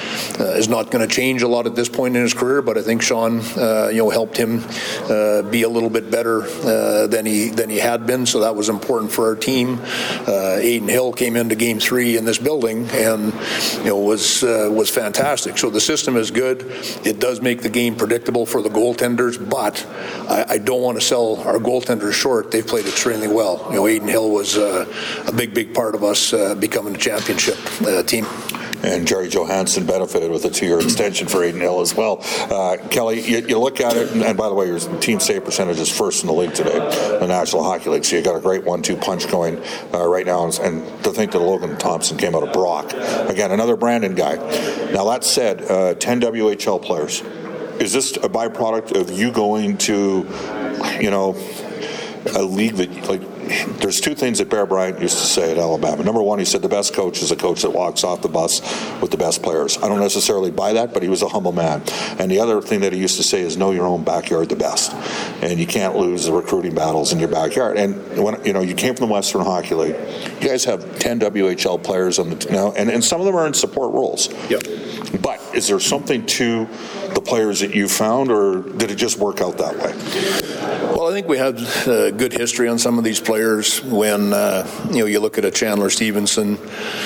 is 0.58 0.67
not 0.68 0.90
going 0.90 1.06
to 1.06 1.12
change 1.12 1.42
a 1.42 1.48
lot 1.48 1.66
at 1.66 1.74
this 1.74 1.88
point 1.88 2.16
in 2.16 2.22
his 2.22 2.34
career, 2.34 2.62
but 2.62 2.78
I 2.78 2.82
think 2.82 3.02
Sean, 3.02 3.40
uh, 3.56 3.88
you 3.88 3.98
know, 3.98 4.10
helped 4.10 4.36
him 4.36 4.64
uh, 5.08 5.42
be 5.42 5.62
a 5.62 5.68
little 5.68 5.90
bit 5.90 6.10
better 6.10 6.42
uh, 6.42 7.06
than 7.06 7.26
he 7.26 7.48
than 7.48 7.70
he 7.70 7.78
had 7.78 8.06
been. 8.06 8.26
So 8.26 8.40
that 8.40 8.56
was 8.56 8.68
important 8.68 9.12
for 9.12 9.26
our 9.26 9.36
team. 9.36 9.80
Uh, 10.26 10.56
Adin 10.58 10.88
Hill 10.88 11.12
came 11.12 11.36
into 11.36 11.54
Game 11.54 11.80
Three 11.80 12.16
in 12.16 12.24
this 12.24 12.38
building 12.38 12.88
and 12.90 13.32
you 13.78 13.84
know 13.84 13.98
was 13.98 14.42
uh, 14.42 14.68
was 14.70 14.90
fantastic. 14.90 15.58
So 15.58 15.70
the 15.70 15.80
system 15.80 16.16
is 16.16 16.30
good. 16.30 16.62
It 17.04 17.20
does 17.20 17.40
make 17.40 17.62
the 17.62 17.70
game 17.70 17.96
predictable 17.96 18.46
for 18.46 18.62
the 18.62 18.70
goaltenders, 18.70 19.38
but 19.38 19.86
I, 20.28 20.54
I 20.54 20.58
don't 20.58 20.82
want 20.82 21.00
to 21.00 21.04
sell 21.04 21.36
our 21.42 21.58
goaltenders 21.58 22.12
short. 22.12 22.50
They've 22.50 22.66
played 22.66 22.86
extremely 22.86 23.28
well. 23.28 23.66
You 23.70 23.76
know, 23.76 23.86
Adin 23.86 24.08
Hill 24.08 24.30
was 24.30 24.56
uh, 24.56 24.86
a 25.26 25.32
big, 25.32 25.54
big 25.54 25.74
part 25.74 25.94
of 25.94 26.04
us 26.04 26.32
becoming 26.56 26.94
a 26.94 26.98
championship 26.98 27.58
team. 28.06 28.26
And 28.82 29.06
Jerry 29.06 29.28
Johansson 29.28 29.86
benefited 29.86 30.30
with 30.30 30.44
a 30.44 30.50
two-year 30.50 30.80
extension 30.80 31.26
for 31.26 31.42
Adin 31.42 31.60
Hill 31.60 31.80
as 31.80 31.94
well. 31.94 32.18
Uh, 32.50 32.76
Kelly, 32.90 33.20
you, 33.20 33.38
you, 33.46 33.58
look 33.58 33.80
at 33.80 33.96
it, 33.96 34.12
and, 34.12 34.22
and, 34.22 34.36
by 34.36 34.48
the 34.48 34.54
way, 34.54 34.66
your 34.66 34.78
team 35.00 35.20
save 35.20 35.44
percentage 35.44 35.78
is 35.78 35.94
first 35.94 36.22
in 36.22 36.26
the 36.28 36.32
league 36.32 36.54
today, 36.54 36.78
the 37.18 37.26
National 37.26 37.62
Hockey 37.62 37.90
League. 37.90 38.04
So 38.04 38.16
you 38.16 38.22
got 38.22 38.36
a 38.36 38.40
great 38.40 38.64
one-two 38.64 38.96
punch 38.96 39.28
going 39.30 39.62
uh, 39.92 40.06
right 40.06 40.26
now, 40.26 40.44
and, 40.44 40.58
and, 40.60 41.04
to 41.04 41.10
think 41.10 41.32
that 41.32 41.40
Logan 41.40 41.76
Thompson 41.76 42.16
came 42.16 42.34
out 42.34 42.42
of 42.42 42.52
Brock 42.52 42.92
again, 43.28 43.50
another 43.50 43.76
Brandon 43.76 44.14
guy. 44.14 44.36
Now 44.92 45.04
that 45.10 45.24
said, 45.24 45.62
uh, 45.70 45.94
10 45.94 46.20
WHL 46.20 46.82
players. 46.82 47.22
Is 47.80 47.92
this 47.92 48.16
a 48.16 48.28
byproduct 48.28 49.00
of 49.00 49.16
you 49.16 49.30
going 49.30 49.78
to, 49.78 50.26
you 51.00 51.10
know, 51.10 51.36
a 52.34 52.42
league 52.42 52.74
that 52.74 53.08
like 53.08 53.22
there's 53.80 54.00
two 54.00 54.14
things 54.14 54.38
that 54.38 54.48
Bear 54.48 54.66
Bryant 54.66 55.00
used 55.00 55.18
to 55.18 55.24
say 55.24 55.52
at 55.52 55.58
Alabama. 55.58 56.02
Number 56.02 56.22
one, 56.22 56.38
he 56.38 56.44
said 56.44 56.62
the 56.62 56.68
best 56.68 56.94
coach 56.94 57.22
is 57.22 57.30
a 57.30 57.36
coach 57.36 57.62
that 57.62 57.70
walks 57.70 58.04
off 58.04 58.22
the 58.22 58.28
bus 58.28 58.60
with 59.00 59.10
the 59.10 59.16
best 59.16 59.42
players. 59.42 59.78
I 59.78 59.88
don't 59.88 60.00
necessarily 60.00 60.50
buy 60.50 60.74
that, 60.74 60.92
but 60.92 61.02
he 61.02 61.08
was 61.08 61.22
a 61.22 61.28
humble 61.28 61.52
man. 61.52 61.82
And 62.18 62.30
the 62.30 62.40
other 62.40 62.60
thing 62.60 62.80
that 62.80 62.92
he 62.92 62.98
used 62.98 63.16
to 63.16 63.22
say 63.22 63.40
is 63.40 63.56
know 63.56 63.70
your 63.70 63.86
own 63.86 64.04
backyard 64.04 64.48
the 64.48 64.56
best, 64.56 64.92
and 65.42 65.58
you 65.58 65.66
can't 65.66 65.96
lose 65.96 66.26
the 66.26 66.32
recruiting 66.32 66.74
battles 66.74 67.12
in 67.12 67.18
your 67.18 67.28
backyard. 67.28 67.76
And 67.76 68.22
when 68.22 68.44
you 68.44 68.52
know 68.52 68.60
you 68.60 68.74
came 68.74 68.94
from 68.94 69.08
the 69.08 69.14
Western 69.14 69.42
Hockey 69.42 69.74
League, 69.74 69.96
you 70.40 70.48
guys 70.48 70.64
have 70.64 70.98
10 70.98 71.20
WHL 71.20 71.82
players 71.82 72.18
on 72.18 72.30
the 72.30 72.48
now, 72.50 72.72
and, 72.72 72.90
and 72.90 73.04
some 73.04 73.20
of 73.20 73.26
them 73.26 73.36
are 73.36 73.46
in 73.46 73.54
support 73.54 73.92
roles. 73.92 74.28
Yep. 74.50 74.62
But 75.22 75.40
is 75.54 75.68
there 75.68 75.80
something 75.80 76.26
to 76.26 76.66
the 77.14 77.20
players 77.20 77.60
that 77.60 77.74
you 77.74 77.88
found, 77.88 78.30
or 78.30 78.62
did 78.62 78.90
it 78.90 78.96
just 78.96 79.18
work 79.18 79.40
out 79.40 79.58
that 79.58 79.76
way? 79.76 79.92
Think 81.18 81.30
we 81.30 81.38
had 81.38 81.58
a 81.88 82.12
good 82.12 82.32
history 82.32 82.68
on 82.68 82.78
some 82.78 82.96
of 82.96 83.02
these 83.02 83.18
players. 83.18 83.82
When 83.82 84.32
uh, 84.32 84.64
you 84.92 85.00
know 85.00 85.06
you 85.06 85.18
look 85.18 85.36
at 85.36 85.44
a 85.44 85.50
Chandler 85.50 85.90
Stephenson, 85.90 86.56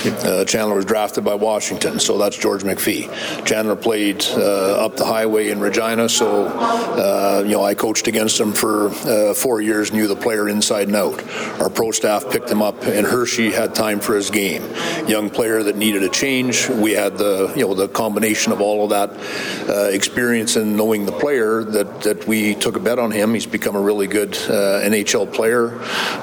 uh, 0.04 0.45
Chandler 0.45 0.76
was 0.76 0.85
drafted 0.85 1.25
by 1.25 1.35
Washington, 1.35 1.99
so 1.99 2.19
that's 2.19 2.37
George 2.37 2.62
McPhee. 2.62 3.09
Chandler 3.47 3.75
played 3.75 4.23
uh, 4.33 4.85
up 4.85 4.97
the 4.97 5.07
highway 5.07 5.49
in 5.49 5.61
Regina, 5.61 6.11
so 6.11 6.45
uh, 6.49 7.42
you 7.47 7.52
know 7.52 7.64
I 7.64 7.73
coached 7.73 8.07
against 8.07 8.38
him 8.38 8.52
for 8.52 8.88
uh, 8.88 9.33
four 9.33 9.62
years, 9.62 9.95
knew 9.95 10.07
the 10.07 10.14
player 10.14 10.47
inside 10.47 10.88
and 10.88 10.97
out. 10.97 11.26
Our 11.59 11.71
pro 11.71 11.90
staff 11.90 12.28
picked 12.31 12.50
him 12.50 12.61
up, 12.61 12.83
and 12.83 13.07
Hershey 13.07 13.50
had 13.50 13.75
time 13.75 13.99
for 13.99 14.14
his 14.14 14.28
game. 14.28 14.62
Young 15.09 15.31
player 15.31 15.62
that 15.62 15.76
needed 15.76 16.02
a 16.02 16.11
change. 16.11 16.69
We 16.69 16.92
had 16.92 17.16
the 17.16 17.50
you 17.57 17.66
know 17.66 17.73
the 17.73 17.88
combination 17.88 18.52
of 18.52 18.61
all 18.61 18.85
of 18.85 18.90
that 18.90 19.71
uh, 19.71 19.85
experience 19.85 20.57
and 20.57 20.76
knowing 20.76 21.07
the 21.07 21.12
player 21.12 21.64
that 21.64 22.02
that 22.02 22.26
we 22.26 22.54
took 22.57 22.76
a 22.76 22.81
bet 22.81 22.99
on 22.99 23.11
him. 23.11 23.33
He's 23.33 23.47
become 23.47 23.75
a 23.75 23.81
really 23.81 24.01
good 24.06 24.35
uh, 24.35 24.80
NHL 24.82 25.32
player. 25.32 25.78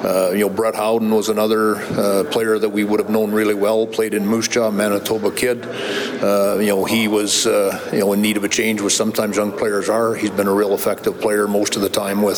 Uh, 0.06 0.32
you 0.32 0.40
know, 0.40 0.50
Brett 0.50 0.76
Howden 0.76 1.12
was 1.12 1.30
another 1.30 1.76
uh, 1.76 2.24
player 2.32 2.58
that 2.60 2.70
we 2.70 2.84
would 2.84 3.00
have 3.00 3.10
known 3.10 3.32
really 3.32 3.54
well. 3.54 3.88
Played 3.88 4.14
in 4.14 4.26
Moose 4.26 4.48
Jaw, 4.48 4.72
Manitoba 4.72 5.32
kid. 5.32 5.64
you 5.64 6.68
know, 6.68 6.86
he 6.86 7.08
was 7.08 7.46
you 7.46 8.00
know 8.00 8.14
in 8.14 8.22
need 8.22 8.38
of 8.38 8.44
a 8.44 8.50
change, 8.50 8.82
which 8.82 8.96
sometimes 8.96 9.38
young 9.38 9.52
players 9.52 9.90
are. 9.90 10.16
He's 10.16 10.32
been 10.32 10.48
a 10.48 10.54
real 10.54 10.74
effective 10.74 11.20
player 11.20 11.48
most 11.48 11.76
of 11.76 11.82
the 11.82 11.90
time 11.90 12.22
with 12.22 12.38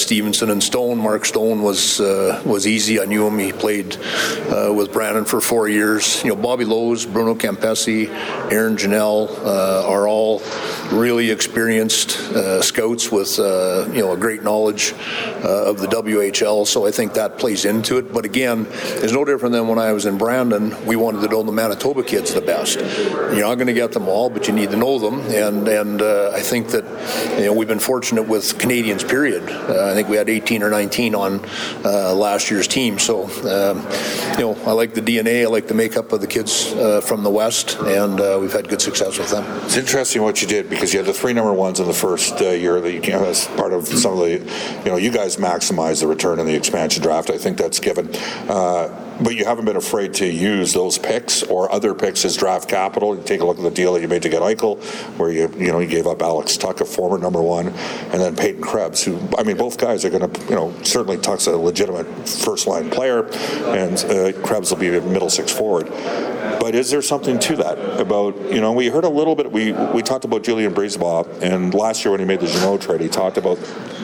Stephenson 0.00 0.50
and 0.50 0.62
Stone. 0.62 0.98
Mark 0.98 1.24
Stone 1.24 1.62
was 1.62 1.98
was 2.00 2.66
easy. 2.66 3.00
I 3.00 3.04
knew 3.04 3.26
him. 3.26 3.38
He 3.38 3.52
played 3.52 3.96
with 3.96 4.92
Brandon 4.92 5.24
for 5.24 5.40
four 5.40 5.68
years. 5.68 6.22
You 6.22 6.30
know, 6.30 6.36
Bobby 6.36 6.64
Lowes, 6.64 7.06
Bruno 7.06 7.34
Campese, 7.34 8.08
Aaron 8.52 8.76
Janelle 8.76 9.28
are 9.46 10.08
all 10.08 10.42
really 10.92 11.30
experienced 11.30 12.18
uh, 12.18 12.62
scouts 12.62 13.10
with 13.12 13.38
uh, 13.38 13.86
you 13.92 14.00
know 14.00 14.12
a 14.12 14.16
great 14.16 14.42
knowledge 14.48 14.94
uh, 15.44 15.70
of 15.70 15.78
the 15.78 15.86
WHL. 15.86 16.66
So 16.66 16.86
I 16.86 16.90
think 16.90 17.14
that 17.14 17.38
plays 17.38 17.64
into 17.64 17.98
it. 17.98 18.12
But 18.12 18.24
again, 18.24 18.66
it's 19.02 19.12
no 19.12 19.24
different 19.24 19.52
than 19.52 19.68
when 19.68 19.78
I 19.78 19.92
was 19.92 20.06
in 20.06 20.16
Brandon. 20.16 20.64
We 20.86 20.96
wanted 20.96 21.20
to 21.22 21.28
know 21.28 21.42
the 21.42 21.52
Manitoba 21.52 22.02
kids 22.02 22.32
the 22.32 22.40
best. 22.40 22.76
You're 22.78 23.48
not 23.50 23.56
going 23.56 23.66
to 23.74 23.78
get 23.84 23.92
them 23.92 24.08
all, 24.08 24.30
but 24.30 24.48
you 24.48 24.54
need 24.54 24.70
to 24.70 24.76
know 24.76 24.98
them. 24.98 25.20
And 25.46 25.68
and 25.68 26.00
uh, 26.00 26.32
I 26.34 26.40
think 26.40 26.68
that 26.68 26.84
you 27.38 27.46
know 27.46 27.52
we've 27.52 27.68
been 27.68 27.86
fortunate 27.92 28.26
with 28.34 28.58
Canadians. 28.58 29.04
Period. 29.04 29.44
Uh, 29.48 29.90
I 29.90 29.94
think 29.94 30.08
we 30.08 30.16
had 30.16 30.28
18 30.28 30.62
or 30.62 30.70
19 30.70 31.14
on 31.14 31.44
uh, 31.84 32.14
last 32.14 32.50
year's 32.50 32.68
team. 32.68 32.98
So 32.98 33.24
um, 33.54 33.76
you 34.38 34.44
know 34.44 34.54
I 34.66 34.72
like 34.72 34.94
the 34.94 35.02
DNA. 35.02 35.42
I 35.42 35.46
like 35.46 35.68
the 35.68 35.74
makeup 35.74 36.12
of 36.12 36.20
the 36.20 36.26
kids 36.26 36.72
from 37.08 37.22
the 37.22 37.30
West, 37.30 37.76
and 37.80 38.14
we've 38.40 38.52
had 38.52 38.68
good 38.68 38.82
success 38.82 39.18
with 39.18 39.30
them. 39.30 39.44
It's 39.64 39.76
interesting 39.76 40.22
what 40.22 40.40
you 40.40 40.48
did 40.48 40.70
because 40.70 40.92
you 40.92 40.98
had 41.00 41.06
the 41.06 41.18
three 41.20 41.32
number 41.32 41.52
ones 41.52 41.80
in 41.80 41.86
the 41.86 41.98
first 42.06 42.40
uh, 42.40 42.50
year 42.50 42.80
that 42.80 42.92
you 42.92 43.00
came 43.00 43.22
as 43.22 43.46
part 43.48 43.72
of 43.72 43.86
some 43.86 44.12
of 44.12 44.18
the, 44.20 44.37
you 44.38 44.84
know, 44.90 44.96
you 44.96 45.10
guys 45.10 45.36
maximize 45.36 46.00
the 46.00 46.06
return 46.06 46.38
in 46.38 46.46
the 46.46 46.54
expansion 46.54 47.02
draft. 47.02 47.30
I 47.30 47.38
think 47.38 47.58
that's 47.58 47.80
given. 47.80 48.14
Uh, 48.48 49.07
but 49.20 49.34
you 49.34 49.44
haven't 49.44 49.64
been 49.64 49.76
afraid 49.76 50.14
to 50.14 50.26
use 50.26 50.72
those 50.72 50.98
picks 50.98 51.42
or 51.42 51.70
other 51.72 51.94
picks 51.94 52.24
as 52.24 52.36
draft 52.36 52.68
capital. 52.68 53.16
You 53.16 53.22
take 53.22 53.40
a 53.40 53.44
look 53.44 53.58
at 53.58 53.64
the 53.64 53.70
deal 53.70 53.94
that 53.94 54.02
you 54.02 54.08
made 54.08 54.22
to 54.22 54.28
get 54.28 54.42
Eichel, 54.42 54.82
where 55.18 55.30
you 55.30 55.52
you 55.56 55.72
know 55.72 55.80
you 55.80 55.88
gave 55.88 56.06
up 56.06 56.22
Alex 56.22 56.56
Tuch, 56.56 56.80
a 56.80 56.84
former 56.84 57.18
number 57.18 57.42
one, 57.42 57.68
and 57.68 58.20
then 58.20 58.36
Peyton 58.36 58.62
Krebs, 58.62 59.02
who 59.02 59.18
I 59.36 59.42
mean 59.42 59.56
both 59.56 59.78
guys 59.78 60.04
are 60.04 60.10
going 60.10 60.30
to 60.30 60.40
you 60.44 60.54
know 60.54 60.74
certainly 60.82 61.18
Tuch's 61.18 61.46
a 61.46 61.56
legitimate 61.56 62.06
first 62.28 62.66
line 62.66 62.90
player, 62.90 63.26
and 63.66 63.98
uh, 64.04 64.32
Krebs 64.46 64.70
will 64.70 64.78
be 64.78 64.96
a 64.96 65.00
middle 65.00 65.30
six 65.30 65.50
forward. 65.52 65.88
But 66.60 66.74
is 66.74 66.90
there 66.90 67.02
something 67.02 67.38
to 67.40 67.56
that 67.56 68.00
about 68.00 68.36
you 68.52 68.60
know 68.60 68.72
we 68.72 68.88
heard 68.88 69.04
a 69.04 69.08
little 69.08 69.34
bit 69.34 69.50
we 69.50 69.72
we 69.72 70.02
talked 70.02 70.24
about 70.24 70.44
Julien 70.44 70.74
BriseBois 70.74 71.42
and 71.42 71.74
last 71.74 72.04
year 72.04 72.12
when 72.12 72.20
he 72.20 72.26
made 72.26 72.40
the 72.40 72.46
Jeannot 72.46 72.80
trade 72.80 73.00
he 73.00 73.08
talked 73.08 73.36
about 73.36 73.58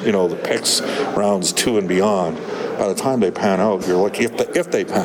you 0.05 0.13
know 0.13 0.29
the 0.29 0.37
picks 0.37 0.81
rounds 1.17 1.53
two 1.53 1.79
and 1.79 1.89
beyond. 1.89 2.39
By 2.79 2.89
the 2.89 2.95
time 2.95 3.21
they 3.21 3.31
pan 3.31 3.61
out, 3.61 3.87
you're 3.87 3.97
like 3.97 4.21
if 4.21 4.33
if 4.57 4.71
they 4.71 4.85
pan 4.85 5.04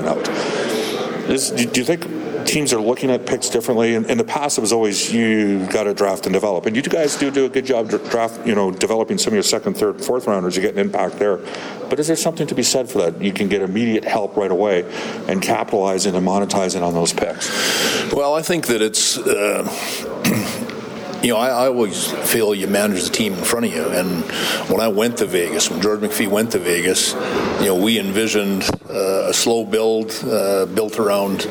Is, 1.30 1.52
do 1.52 1.80
you 1.80 1.86
think 1.86 2.06
teams 2.50 2.74
are 2.74 2.82
looking 2.82 3.12
at 3.12 3.26
picks 3.26 3.50
differently. 3.50 3.94
In, 3.94 4.06
in 4.06 4.18
the 4.18 4.24
past, 4.24 4.58
it 4.58 4.62
was 4.62 4.74
always 4.74 5.14
you 5.14 5.66
got 5.68 5.84
to 5.84 5.94
draft 5.94 6.26
and 6.26 6.34
develop, 6.34 6.66
and 6.66 6.76
you 6.76 6.82
guys 6.82 7.16
do 7.16 7.32
do 7.32 7.46
a 7.46 7.50
good 7.50 7.66
job 7.66 7.90
draft, 7.90 8.46
you 8.46 8.56
know, 8.56 8.72
developing 8.72 9.18
some 9.18 9.32
of 9.32 9.36
your 9.36 9.44
second, 9.44 9.76
third, 9.76 10.04
fourth 10.04 10.28
rounders. 10.28 10.56
You 10.56 10.62
get 10.62 10.74
an 10.74 10.80
impact 10.80 11.20
there. 11.20 11.38
But 11.90 12.00
is 12.00 12.08
there 12.08 12.16
something 12.16 12.48
to 12.48 12.56
be 12.56 12.64
said 12.64 12.90
for 12.90 13.00
that? 13.00 13.22
You 13.22 13.32
can 13.32 13.48
get 13.50 13.62
immediate 13.62 14.04
help 14.04 14.36
right 14.36 14.52
away 14.52 14.84
and 15.28 15.42
capitalizing 15.42 16.16
and 16.16 16.26
monetizing 16.26 16.82
on 16.82 16.94
those 16.94 17.14
picks. 17.14 17.50
Well, 18.12 18.34
I 18.34 18.42
think 18.42 18.68
that 18.68 18.82
it's. 18.82 19.18
Uh, 19.18 20.76
you 21.22 21.30
know, 21.30 21.38
I, 21.38 21.50
I, 21.50 21.68
always 21.68 22.12
feel 22.12 22.56
you 22.56 22.68
manage 22.68 23.04
the 23.04 23.10
team 23.10 23.34
in 23.34 23.44
front 23.44 23.66
of 23.66 23.74
you. 23.74 23.84
And 23.84 24.24
when 24.70 24.80
I 24.80 24.88
went 24.88 25.18
to 25.18 25.26
Vegas, 25.26 25.70
when 25.70 25.82
George 25.82 26.00
McPhee 26.00 26.30
went 26.30 26.52
to 26.54 26.60
Vegas, 26.60 27.14
you 27.60 27.66
know, 27.66 27.76
we 27.76 28.00
envisioned 28.00 28.64
uh, 28.90 29.30
a 29.30 29.34
slow 29.34 29.66
build 29.66 30.12
uh, 30.26 30.66
built 30.68 30.98
around 30.98 31.46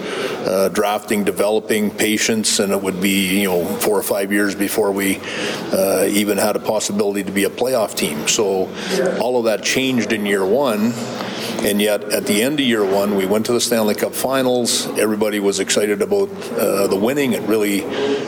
uh, 0.46 0.68
drafting, 0.70 1.24
developing 1.24 1.90
patience, 1.90 2.60
and 2.60 2.72
it 2.72 2.80
would 2.80 3.00
be, 3.00 3.40
you 3.40 3.48
know, 3.48 3.64
four 3.64 3.98
or 3.98 4.02
five 4.02 4.32
years 4.32 4.54
before 4.54 4.90
we 4.90 5.20
uh, 5.72 6.06
even 6.08 6.38
had 6.38 6.56
a 6.56 6.60
possibility 6.60 7.22
to 7.22 7.32
be 7.32 7.44
a 7.44 7.50
playoff 7.50 7.94
team. 7.94 8.26
So 8.26 8.68
all 9.20 9.38
of 9.38 9.44
that 9.44 9.62
changed 9.62 10.12
in 10.12 10.24
year 10.24 10.46
one. 10.46 10.92
And 11.64 11.82
yet, 11.82 12.04
at 12.04 12.24
the 12.24 12.40
end 12.40 12.60
of 12.60 12.66
year 12.66 12.84
one, 12.84 13.16
we 13.16 13.26
went 13.26 13.46
to 13.46 13.52
the 13.52 13.60
Stanley 13.60 13.96
Cup 13.96 14.14
Finals. 14.14 14.86
Everybody 14.96 15.40
was 15.40 15.58
excited 15.58 16.00
about 16.00 16.30
uh, 16.52 16.86
the 16.86 16.96
winning. 16.96 17.32
It 17.32 17.42
really 17.42 17.80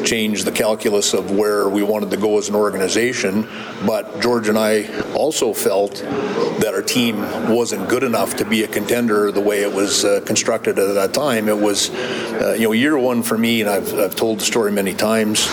changed 0.04 0.44
the 0.44 0.52
calculus 0.52 1.14
of 1.14 1.30
where 1.30 1.68
we 1.68 1.84
wanted 1.84 2.10
to 2.10 2.16
go 2.16 2.38
as 2.38 2.48
an 2.48 2.56
organization. 2.56 3.48
But 3.86 4.20
George 4.20 4.48
and 4.48 4.58
I 4.58 4.88
also 5.12 5.54
felt 5.54 5.94
that 5.94 6.72
our 6.74 6.82
team 6.82 7.20
wasn't 7.48 7.88
good 7.88 8.02
enough 8.02 8.36
to 8.36 8.44
be 8.44 8.64
a 8.64 8.68
contender 8.68 9.30
the 9.30 9.40
way 9.40 9.62
it 9.62 9.72
was 9.72 10.04
uh, 10.04 10.20
constructed 10.26 10.78
at 10.78 10.94
that 10.94 11.14
time. 11.14 11.48
It 11.48 11.56
was, 11.56 11.90
uh, 11.90 12.56
you 12.58 12.64
know, 12.64 12.72
year 12.72 12.98
one 12.98 13.22
for 13.22 13.38
me, 13.38 13.60
and 13.60 13.70
I've, 13.70 13.94
I've 13.94 14.16
told 14.16 14.40
the 14.40 14.44
story 14.44 14.72
many 14.72 14.92
times. 14.92 15.48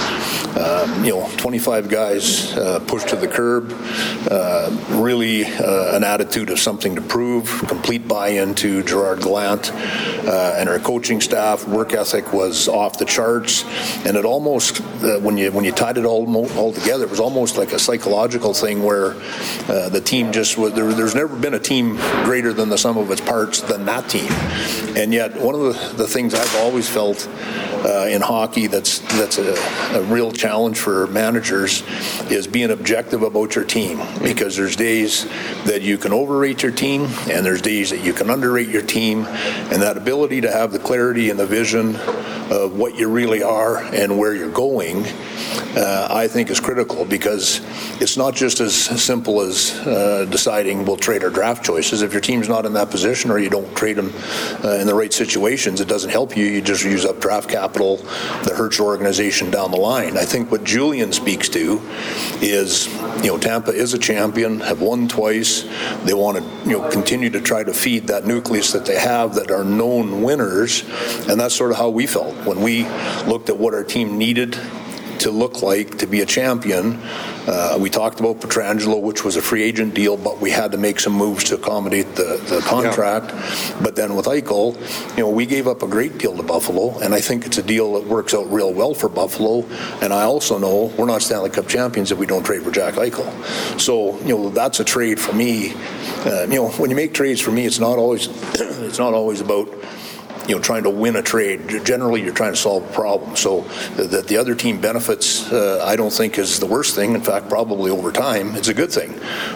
Um, 0.57 1.05
you 1.05 1.11
know, 1.11 1.29
25 1.37 1.89
guys 1.89 2.57
uh, 2.57 2.79
pushed 2.79 3.09
to 3.09 3.15
the 3.15 3.27
curb, 3.27 3.71
uh, 4.31 4.75
really 4.99 5.45
uh, 5.45 5.95
an 5.95 6.03
attitude 6.03 6.49
of 6.49 6.59
something 6.59 6.95
to 6.95 7.01
prove 7.01 7.66
complete 7.67 8.07
buy-in 8.07 8.55
to 8.55 8.83
Gerard 8.83 9.21
Gallant 9.21 9.71
uh, 9.71 10.55
and 10.57 10.69
our 10.69 10.79
coaching 10.79 11.21
staff. 11.21 11.67
Work 11.67 11.93
ethic 11.93 12.33
was 12.33 12.67
off 12.67 12.97
the 12.97 13.05
charts, 13.05 13.63
and 14.05 14.17
it 14.17 14.25
almost 14.25 14.81
uh, 14.81 15.19
when 15.19 15.37
you 15.37 15.51
when 15.51 15.65
you 15.65 15.71
tied 15.71 15.97
it 15.97 16.05
all 16.05 16.27
all 16.57 16.73
together, 16.73 17.05
it 17.05 17.09
was 17.09 17.19
almost 17.19 17.57
like 17.57 17.73
a 17.73 17.79
psychological 17.79 18.53
thing 18.53 18.83
where 18.83 19.13
uh, 19.67 19.89
the 19.89 20.01
team 20.01 20.31
just 20.31 20.57
was. 20.57 20.73
There, 20.73 20.93
there's 20.93 21.15
never 21.15 21.35
been 21.35 21.53
a 21.53 21.59
team 21.59 21.95
greater 22.23 22.53
than 22.53 22.69
the 22.69 22.77
sum 22.77 22.97
of 22.97 23.11
its 23.11 23.21
parts 23.21 23.61
than 23.61 23.85
that 23.85 24.09
team, 24.09 24.31
and 24.95 25.13
yet 25.13 25.39
one 25.39 25.55
of 25.55 25.61
the, 25.61 26.03
the 26.03 26.07
things 26.07 26.33
I've 26.33 26.55
always 26.57 26.89
felt 26.89 27.27
uh, 27.85 28.07
in 28.09 28.21
hockey 28.21 28.67
that's 28.67 28.99
that's 29.17 29.37
a, 29.37 29.53
a, 29.95 30.03
real 30.03 30.31
challenge 30.31 30.77
for 30.77 31.07
managers 31.07 31.83
is 32.29 32.47
being 32.47 32.71
objective 32.71 33.21
about 33.21 33.55
your 33.55 33.63
team 33.63 34.01
because 34.23 34.55
there's 34.55 34.75
days 34.75 35.25
that 35.65 35.81
you 35.81 35.97
can 35.97 36.11
overrate 36.11 36.63
your 36.63 36.71
team 36.71 37.03
and 37.29 37.45
there's 37.45 37.56
there's 37.57 37.61
days 37.61 37.89
that 37.89 38.05
you 38.05 38.13
can 38.13 38.29
underrate 38.29 38.69
your 38.69 38.83
team, 38.83 39.25
and 39.25 39.81
that 39.81 39.97
ability 39.97 40.41
to 40.41 40.51
have 40.51 40.71
the 40.71 40.79
clarity 40.79 41.29
and 41.31 41.39
the 41.39 41.45
vision 41.45 41.97
of 42.49 42.77
what 42.77 42.95
you 42.95 43.09
really 43.09 43.43
are 43.43 43.77
and 43.77 44.17
where 44.17 44.33
you're 44.33 44.51
going, 44.51 45.05
uh, 45.75 46.07
I 46.09 46.27
think 46.27 46.49
is 46.49 46.59
critical 46.59 47.05
because 47.05 47.61
it's 48.01 48.17
not 48.17 48.35
just 48.35 48.59
as 48.59 48.75
simple 48.75 49.41
as 49.41 49.71
uh, 49.85 50.25
deciding 50.29 50.85
we'll 50.85 50.97
trade 50.97 51.23
our 51.23 51.29
draft 51.29 51.63
choices. 51.63 52.01
If 52.01 52.13
your 52.13 52.21
team's 52.21 52.47
not 52.47 52.65
in 52.65 52.73
that 52.73 52.89
position 52.89 53.31
or 53.31 53.37
you 53.37 53.49
don't 53.49 53.75
trade 53.75 53.97
them 53.97 54.13
uh, 54.63 54.75
in 54.75 54.87
the 54.87 54.95
right 54.95 55.11
situations, 55.11 55.81
it 55.81 55.87
doesn't 55.87 56.09
help 56.09 56.37
you. 56.37 56.45
You 56.45 56.61
just 56.61 56.83
use 56.83 57.05
up 57.05 57.19
draft 57.19 57.49
capital 57.49 57.97
that 57.97 58.53
hurts 58.55 58.77
your 58.77 58.87
organization 58.87 59.51
down 59.51 59.71
the 59.71 59.77
line. 59.77 60.17
I 60.17 60.23
think 60.23 60.51
what 60.51 60.63
Julien 60.63 61.11
speaks 61.11 61.49
to 61.49 61.81
is, 62.41 62.87
you 63.23 63.27
know, 63.27 63.37
Tampa 63.37 63.71
is 63.71 63.93
a 63.93 63.99
champion, 63.99 64.61
have 64.61 64.81
won 64.81 65.07
twice. 65.07 65.63
They 66.03 66.13
want 66.13 66.37
to, 66.37 66.69
you 66.69 66.77
know, 66.77 66.89
continue 66.89 67.29
to 67.31 67.41
try 67.41 67.63
to 67.63 67.73
feed 67.73 68.07
that 68.07 68.25
nucleus 68.25 68.71
that 68.71 68.85
they 68.85 68.99
have 68.99 69.35
that 69.35 69.51
are 69.51 69.63
known 69.63 70.21
winners, 70.21 70.83
and 71.27 71.39
that's 71.39 71.55
sort 71.55 71.71
of 71.71 71.77
how 71.77 71.89
we 71.89 72.07
felt 72.07 72.36
when 72.45 72.61
we 72.61 72.83
looked 73.25 73.49
at 73.49 73.57
what 73.57 73.73
our 73.73 73.83
team 73.83 74.17
needed 74.17 74.57
to 75.19 75.31
look 75.31 75.61
like 75.61 75.97
to 75.99 76.07
be 76.07 76.21
a 76.21 76.25
champion. 76.25 76.99
Uh, 77.47 77.77
we 77.79 77.89
talked 77.89 78.19
about 78.19 78.39
Pietrangelo, 78.41 79.01
which 79.01 79.23
was 79.23 79.35
a 79.35 79.41
free 79.41 79.63
agent 79.63 79.93
deal, 79.93 80.17
but 80.17 80.39
we 80.39 80.51
had 80.51 80.71
to 80.71 80.77
make 80.77 80.99
some 80.99 81.13
moves 81.13 81.45
to 81.45 81.55
accommodate 81.55 82.15
the, 82.15 82.41
the 82.49 82.61
contract. 82.61 83.31
Yeah. 83.33 83.79
But 83.81 83.95
then 83.95 84.15
with 84.15 84.25
Eichel, 84.25 84.75
you 85.17 85.23
know, 85.23 85.29
we 85.29 85.45
gave 85.45 85.67
up 85.67 85.81
a 85.81 85.87
great 85.87 86.17
deal 86.17 86.35
to 86.35 86.43
Buffalo, 86.43 86.99
and 86.99 87.13
I 87.13 87.21
think 87.21 87.45
it's 87.45 87.57
a 87.57 87.63
deal 87.63 87.93
that 87.93 88.07
works 88.07 88.33
out 88.33 88.51
real 88.51 88.73
well 88.73 88.93
for 88.93 89.09
Buffalo. 89.09 89.65
And 90.01 90.13
I 90.13 90.23
also 90.23 90.57
know 90.57 90.93
we're 90.97 91.05
not 91.05 91.21
Stanley 91.21 91.49
Cup 91.49 91.67
champions 91.67 92.11
if 92.11 92.17
we 92.17 92.25
don't 92.25 92.43
trade 92.43 92.63
for 92.63 92.71
Jack 92.71 92.95
Eichel. 92.95 93.79
So 93.79 94.19
you 94.19 94.37
know, 94.37 94.49
that's 94.49 94.79
a 94.79 94.83
trade 94.83 95.19
for 95.19 95.33
me. 95.33 95.73
Uh, 96.25 96.43
you 96.49 96.55
know, 96.55 96.69
when 96.71 96.89
you 96.89 96.95
make 96.95 97.13
trades 97.13 97.39
for 97.39 97.51
me, 97.51 97.65
it's 97.65 97.79
not 97.79 97.97
always 97.97 98.27
it's 98.59 98.99
not 98.99 99.13
always 99.13 99.41
about 99.41 99.69
you 100.47 100.55
know 100.55 100.61
trying 100.61 100.83
to 100.83 100.89
win 100.89 101.15
a 101.15 101.21
trade. 101.21 101.67
Generally, 101.83 102.23
you're 102.23 102.33
trying 102.33 102.53
to 102.53 102.57
solve 102.57 102.89
a 102.89 102.93
problem. 102.93 103.35
So 103.35 103.61
that 103.95 104.27
the 104.27 104.37
other 104.37 104.55
team 104.55 104.79
benefits, 104.79 105.51
uh, 105.51 105.83
I 105.85 105.95
don't 105.95 106.13
think 106.13 106.37
is 106.37 106.59
the 106.59 106.65
worst 106.65 106.95
thing. 106.95 107.13
In 107.13 107.21
fact, 107.21 107.49
probably 107.49 107.91
over 107.91 108.11
time, 108.11 108.55
it's 108.55 108.67
a 108.67 108.73
good 108.73 108.91
thing 108.91 109.11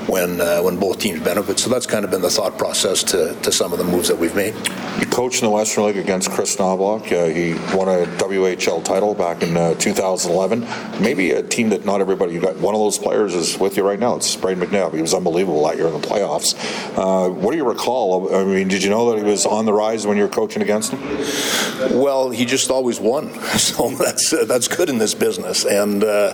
when 0.08 0.42
uh, 0.42 0.62
when 0.62 0.78
both 0.78 1.00
teams 1.00 1.22
benefit. 1.22 1.60
So 1.60 1.70
that's 1.70 1.86
kind 1.86 2.04
of 2.06 2.12
been 2.12 2.22
the 2.22 2.30
thought 2.30 2.58
process 2.58 3.04
to, 3.04 3.36
to 3.42 3.52
some 3.52 3.72
of 3.72 3.80
the 3.80 3.86
moves 3.86 4.08
that 4.10 4.18
we've 4.18 4.36
made. 4.36 4.54
You 5.00 5.06
coached 5.08 5.42
in 5.42 5.46
the 5.48 5.52
Western 5.52 5.86
League 5.86 5.98
against 5.98 6.30
Kris 6.32 6.56
Knoblauch. 6.58 7.12
Uh, 7.12 7.34
he 7.34 7.54
won 7.76 7.88
a 7.88 8.06
WHL 8.18 8.84
title 8.84 9.14
back 9.14 9.44
in 9.44 9.56
uh, 9.56 9.74
2011. 9.76 10.62
Maybe 11.02 11.32
a 11.32 11.44
team 11.44 11.70
that 11.70 11.86
not 11.86 12.02
everybody. 12.02 12.34
You 12.34 12.42
got 12.42 12.58
one 12.58 12.76
of 12.76 12.82
those 12.82 12.98
players 12.98 13.34
is 13.34 13.58
with 13.58 13.78
you 13.78 13.84
right 13.84 14.00
now. 14.00 14.16
It's 14.16 14.36
Brayden 14.36 14.62
McNabb. 14.64 14.94
He 14.94 15.02
was 15.02 15.14
unbelievable 15.14 15.66
that 15.68 15.78
year 15.78 15.88
in 15.88 15.94
the 15.94 16.06
playoffs. 16.06 16.56
Uh, 16.98 17.30
what 17.30 17.52
do 17.52 17.58
you 17.58 17.68
recall? 17.68 18.34
I 18.36 18.44
mean, 18.44 18.68
did 18.68 18.84
you 18.84 18.90
know 18.90 19.12
that 19.12 19.18
he 19.18 19.24
was 19.24 19.46
on 19.46 19.66
the 19.66 19.74
rise 19.74 20.06
when 20.06 20.18
you 20.18 20.24
were 20.24 20.30
coaching 20.30 20.62
against? 20.62 20.81
Against 20.82 20.94
him? 20.94 22.00
Well, 22.00 22.30
he 22.30 22.46
just 22.46 22.70
always 22.70 23.00
won, 23.00 23.34
so 23.58 23.90
that's 23.90 24.34
uh, 24.34 24.46
that's 24.46 24.68
good 24.68 24.90
in 24.90 24.98
this 24.98 25.14
business. 25.14 25.66
And 25.66 26.04
uh, 26.04 26.34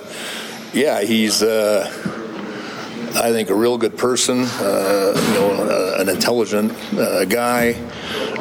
yeah, 0.73 1.01
he's. 1.01 1.43
Uh, 1.43 2.13
I 3.15 3.31
think 3.31 3.49
a 3.49 3.55
real 3.55 3.79
good 3.79 3.97
person, 3.97 4.43
uh, 4.43 5.13
you 5.15 5.33
know, 5.33 5.51
uh, 5.53 5.95
an 5.97 6.09
intelligent 6.09 6.71
uh, 6.93 7.25
guy. 7.25 7.75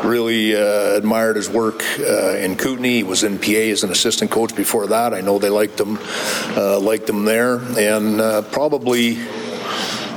Really 0.04 0.52
admired 0.52 1.36
his 1.36 1.48
work 1.48 1.82
in 1.98 2.56
Kootenay. 2.56 2.96
He 2.96 3.02
was 3.02 3.24
in 3.24 3.38
PA 3.38 3.52
as 3.72 3.82
an 3.84 3.90
assistant 3.90 4.30
coach 4.30 4.54
before 4.54 4.86
that. 4.88 5.14
I 5.14 5.22
know 5.22 5.38
they 5.38 5.48
liked 5.48 5.80
him, 5.80 5.98
liked 6.54 7.08
him 7.08 7.24
there, 7.24 7.56
and 7.78 8.18
probably. 8.52 9.18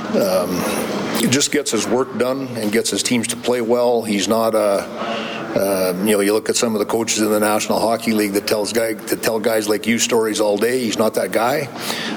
Um, 0.10 0.90
just 1.28 1.52
gets 1.52 1.72
his 1.72 1.86
work 1.86 2.18
done 2.18 2.48
and 2.58 2.72
gets 2.72 2.90
his 2.90 3.04
teams 3.04 3.28
to 3.28 3.36
play 3.36 3.62
well. 3.62 4.04
He's 4.04 4.28
not 4.28 4.56
a 4.56 5.29
um, 5.56 6.08
you 6.08 6.14
know, 6.14 6.20
you 6.20 6.34
look 6.34 6.50
at 6.50 6.56
some 6.56 6.76
of 6.76 6.80
the 6.80 6.86
coaches 6.86 7.22
in 7.22 7.32
the 7.32 7.40
National 7.40 7.80
Hockey 7.80 8.14
League 8.14 8.34
that 8.34 8.48
tells 8.48 8.72
guy 8.72 8.94
to 8.94 9.16
tell 9.16 9.40
guys 9.40 9.68
like 9.68 9.88
you 9.88 9.98
stories 9.98 10.40
all 10.40 10.58
day. 10.58 10.80
He's 10.80 10.98
not 10.98 11.16
that 11.16 11.32
guy. 11.32 11.68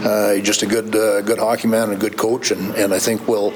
Uh, 0.04 0.34
he's 0.34 0.44
just 0.44 0.62
a 0.62 0.66
good, 0.66 0.94
uh, 0.94 1.22
good 1.22 1.38
hockey 1.38 1.68
man 1.68 1.84
and 1.84 1.94
a 1.94 1.96
good 1.96 2.18
coach, 2.18 2.50
and, 2.50 2.74
and 2.74 2.92
I 2.92 2.98
think 2.98 3.26
will 3.26 3.54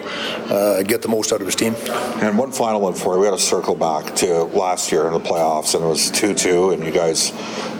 uh, 0.50 0.82
get 0.82 1.02
the 1.02 1.08
most 1.08 1.32
out 1.32 1.40
of 1.40 1.46
his 1.46 1.56
team. 1.56 1.74
And 1.88 2.38
one 2.38 2.52
final 2.52 2.80
one 2.80 2.94
for 2.94 3.14
you. 3.14 3.20
We 3.20 3.26
got 3.26 3.36
to 3.36 3.42
circle 3.42 3.74
back 3.74 4.14
to 4.16 4.44
last 4.44 4.90
year 4.90 5.06
in 5.06 5.12
the 5.12 5.20
playoffs, 5.20 5.74
and 5.74 5.84
it 5.84 5.88
was 5.88 6.10
two-two, 6.10 6.70
and 6.70 6.84
you 6.84 6.90
guys, 6.90 7.32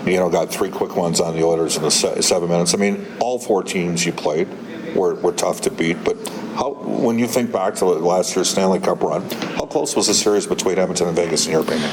you 0.07 0.17
know, 0.17 0.29
got 0.29 0.51
three 0.51 0.71
quick 0.71 0.97
ones 0.97 1.21
on 1.21 1.35
the 1.35 1.45
Oilers 1.45 1.77
in 1.77 1.83
the 1.83 1.91
seven 1.91 2.49
minutes. 2.49 2.75
I 2.75 2.77
mean, 2.77 3.07
all 3.21 3.39
four 3.39 3.63
teams 3.63 4.05
you 4.05 4.13
played 4.13 4.49
were, 4.97 5.15
were 5.17 5.33
tough 5.33 5.61
to 5.63 5.71
beat, 5.71 6.03
but 6.05 6.17
how, 6.55 6.73
when 6.73 7.19
you 7.19 7.27
think 7.27 7.53
back 7.53 7.75
to 7.77 7.85
last 7.85 8.35
year's 8.35 8.49
Stanley 8.49 8.81
Cup 8.81 9.03
run, 9.03 9.29
how 9.31 9.67
close 9.67 9.95
was 9.95 10.07
the 10.07 10.15
series 10.15 10.47
between 10.47 10.79
Edmonton 10.79 11.09
and 11.09 11.17
Vegas, 11.17 11.47
in 11.47 11.53
your 11.53 11.63
opinion? 11.63 11.91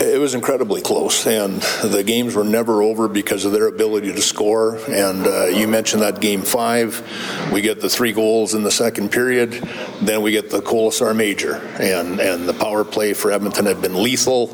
It 0.00 0.20
was 0.20 0.34
incredibly 0.34 0.80
close, 0.80 1.26
and 1.26 1.60
the 1.82 2.04
games 2.04 2.34
were 2.34 2.44
never 2.44 2.82
over 2.82 3.08
because 3.08 3.44
of 3.44 3.52
their 3.52 3.66
ability 3.66 4.12
to 4.12 4.22
score. 4.22 4.76
And 4.88 5.26
uh, 5.26 5.46
you 5.46 5.66
mentioned 5.66 6.02
that 6.02 6.20
game 6.20 6.42
five, 6.42 7.02
we 7.52 7.62
get 7.62 7.80
the 7.80 7.88
three 7.88 8.12
goals 8.12 8.54
in 8.54 8.62
the 8.62 8.70
second 8.70 9.10
period, 9.10 9.52
then 10.00 10.22
we 10.22 10.30
get 10.30 10.50
the 10.50 10.60
Kolesar 10.60 11.14
major, 11.14 11.56
and 11.80 12.20
and 12.20 12.48
the 12.48 12.54
power 12.54 12.84
play 12.84 13.12
for 13.12 13.32
Edmonton 13.32 13.66
had 13.66 13.82
been 13.82 14.02
lethal. 14.02 14.50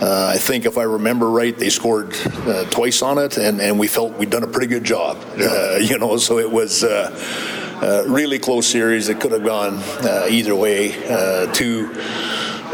Uh, 0.00 0.32
I 0.34 0.38
think 0.38 0.64
if 0.64 0.78
I 0.78 0.84
remember 0.84 1.28
right, 1.28 1.56
they 1.56 1.70
scored 1.70 2.14
uh, 2.24 2.64
twice 2.70 3.02
on 3.02 3.18
it, 3.18 3.36
and 3.36 3.60
and 3.60 3.78
we 3.78 3.88
felt 3.88 4.16
we'd 4.16 4.30
done 4.30 4.44
a 4.44 4.48
pretty 4.48 4.68
good 4.68 4.84
job. 4.84 5.18
Uh, 5.38 5.76
you 5.80 5.98
know, 5.98 6.16
so 6.16 6.38
it 6.38 6.50
was. 6.50 6.84
Uh, 6.84 7.62
uh, 7.76 8.04
really 8.06 8.38
close 8.38 8.66
series. 8.66 9.10
It 9.10 9.20
could 9.20 9.32
have 9.32 9.44
gone 9.44 9.74
uh, 10.00 10.28
either 10.30 10.56
way. 10.56 10.94
Uh, 11.06 11.52
two 11.52 11.92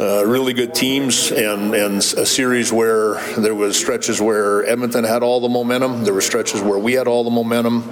uh, 0.02 0.24
really 0.26 0.52
good 0.52 0.74
teams 0.74 1.30
and, 1.30 1.76
and 1.76 1.98
a 1.98 2.26
series 2.26 2.72
where 2.72 3.22
there 3.36 3.54
was 3.54 3.78
stretches 3.78 4.20
where 4.20 4.66
Edmonton 4.66 5.04
had 5.04 5.22
all 5.22 5.40
the 5.40 5.48
momentum. 5.48 6.02
There 6.02 6.12
were 6.12 6.20
stretches 6.20 6.60
where 6.60 6.78
we 6.78 6.94
had 6.94 7.06
all 7.06 7.22
the 7.22 7.30
momentum. 7.30 7.88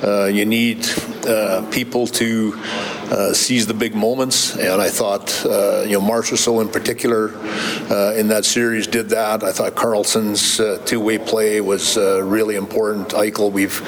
Uh, 0.00 0.26
you 0.26 0.44
need 0.44 0.86
uh, 1.26 1.68
people 1.72 2.06
to 2.06 2.52
uh, 3.10 3.32
seize 3.32 3.66
the 3.66 3.74
big 3.74 3.94
moments, 3.94 4.56
and 4.56 4.80
I 4.80 4.88
thought 4.88 5.44
uh, 5.44 5.82
you 5.82 5.92
know 5.92 6.00
Marchessault 6.00 6.62
in 6.62 6.68
particular 6.68 7.34
uh, 7.90 8.14
in 8.14 8.28
that 8.28 8.44
series 8.44 8.86
did 8.86 9.08
that. 9.10 9.42
I 9.42 9.52
thought 9.52 9.74
Karlsson's 9.74 10.58
two-way 10.88 11.18
play 11.18 11.60
was 11.60 11.96
really 11.96 12.56
important. 12.56 13.08
Eichel 13.10 13.50
we've 13.50 13.80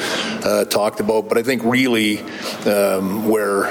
talked 0.71 1.01
about, 1.01 1.29
but 1.29 1.39
I 1.39 1.43
think 1.43 1.63
really 1.65 2.21
um, 2.67 3.29
where 3.29 3.67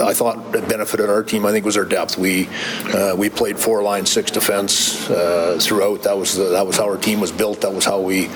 I 0.00 0.12
thought 0.14 0.54
it 0.54 0.68
benefited 0.68 1.08
our 1.08 1.22
team, 1.22 1.46
I 1.46 1.52
think 1.52 1.64
was 1.64 1.76
our 1.76 1.84
depth. 1.84 2.18
We 2.18 2.48
we 3.16 3.30
played 3.30 3.58
four 3.58 3.82
line, 3.82 4.06
six 4.06 4.30
defense 4.30 5.08
uh, 5.10 5.58
throughout. 5.60 6.02
That 6.02 6.16
was 6.18 6.36
the, 6.36 6.44
that 6.50 6.66
was 6.66 6.76
how 6.76 6.84
our 6.84 6.96
team 6.96 7.20
was 7.20 7.32
built. 7.32 7.60
That 7.62 7.72
was 7.72 7.84
how 7.84 8.00
we 8.00 8.28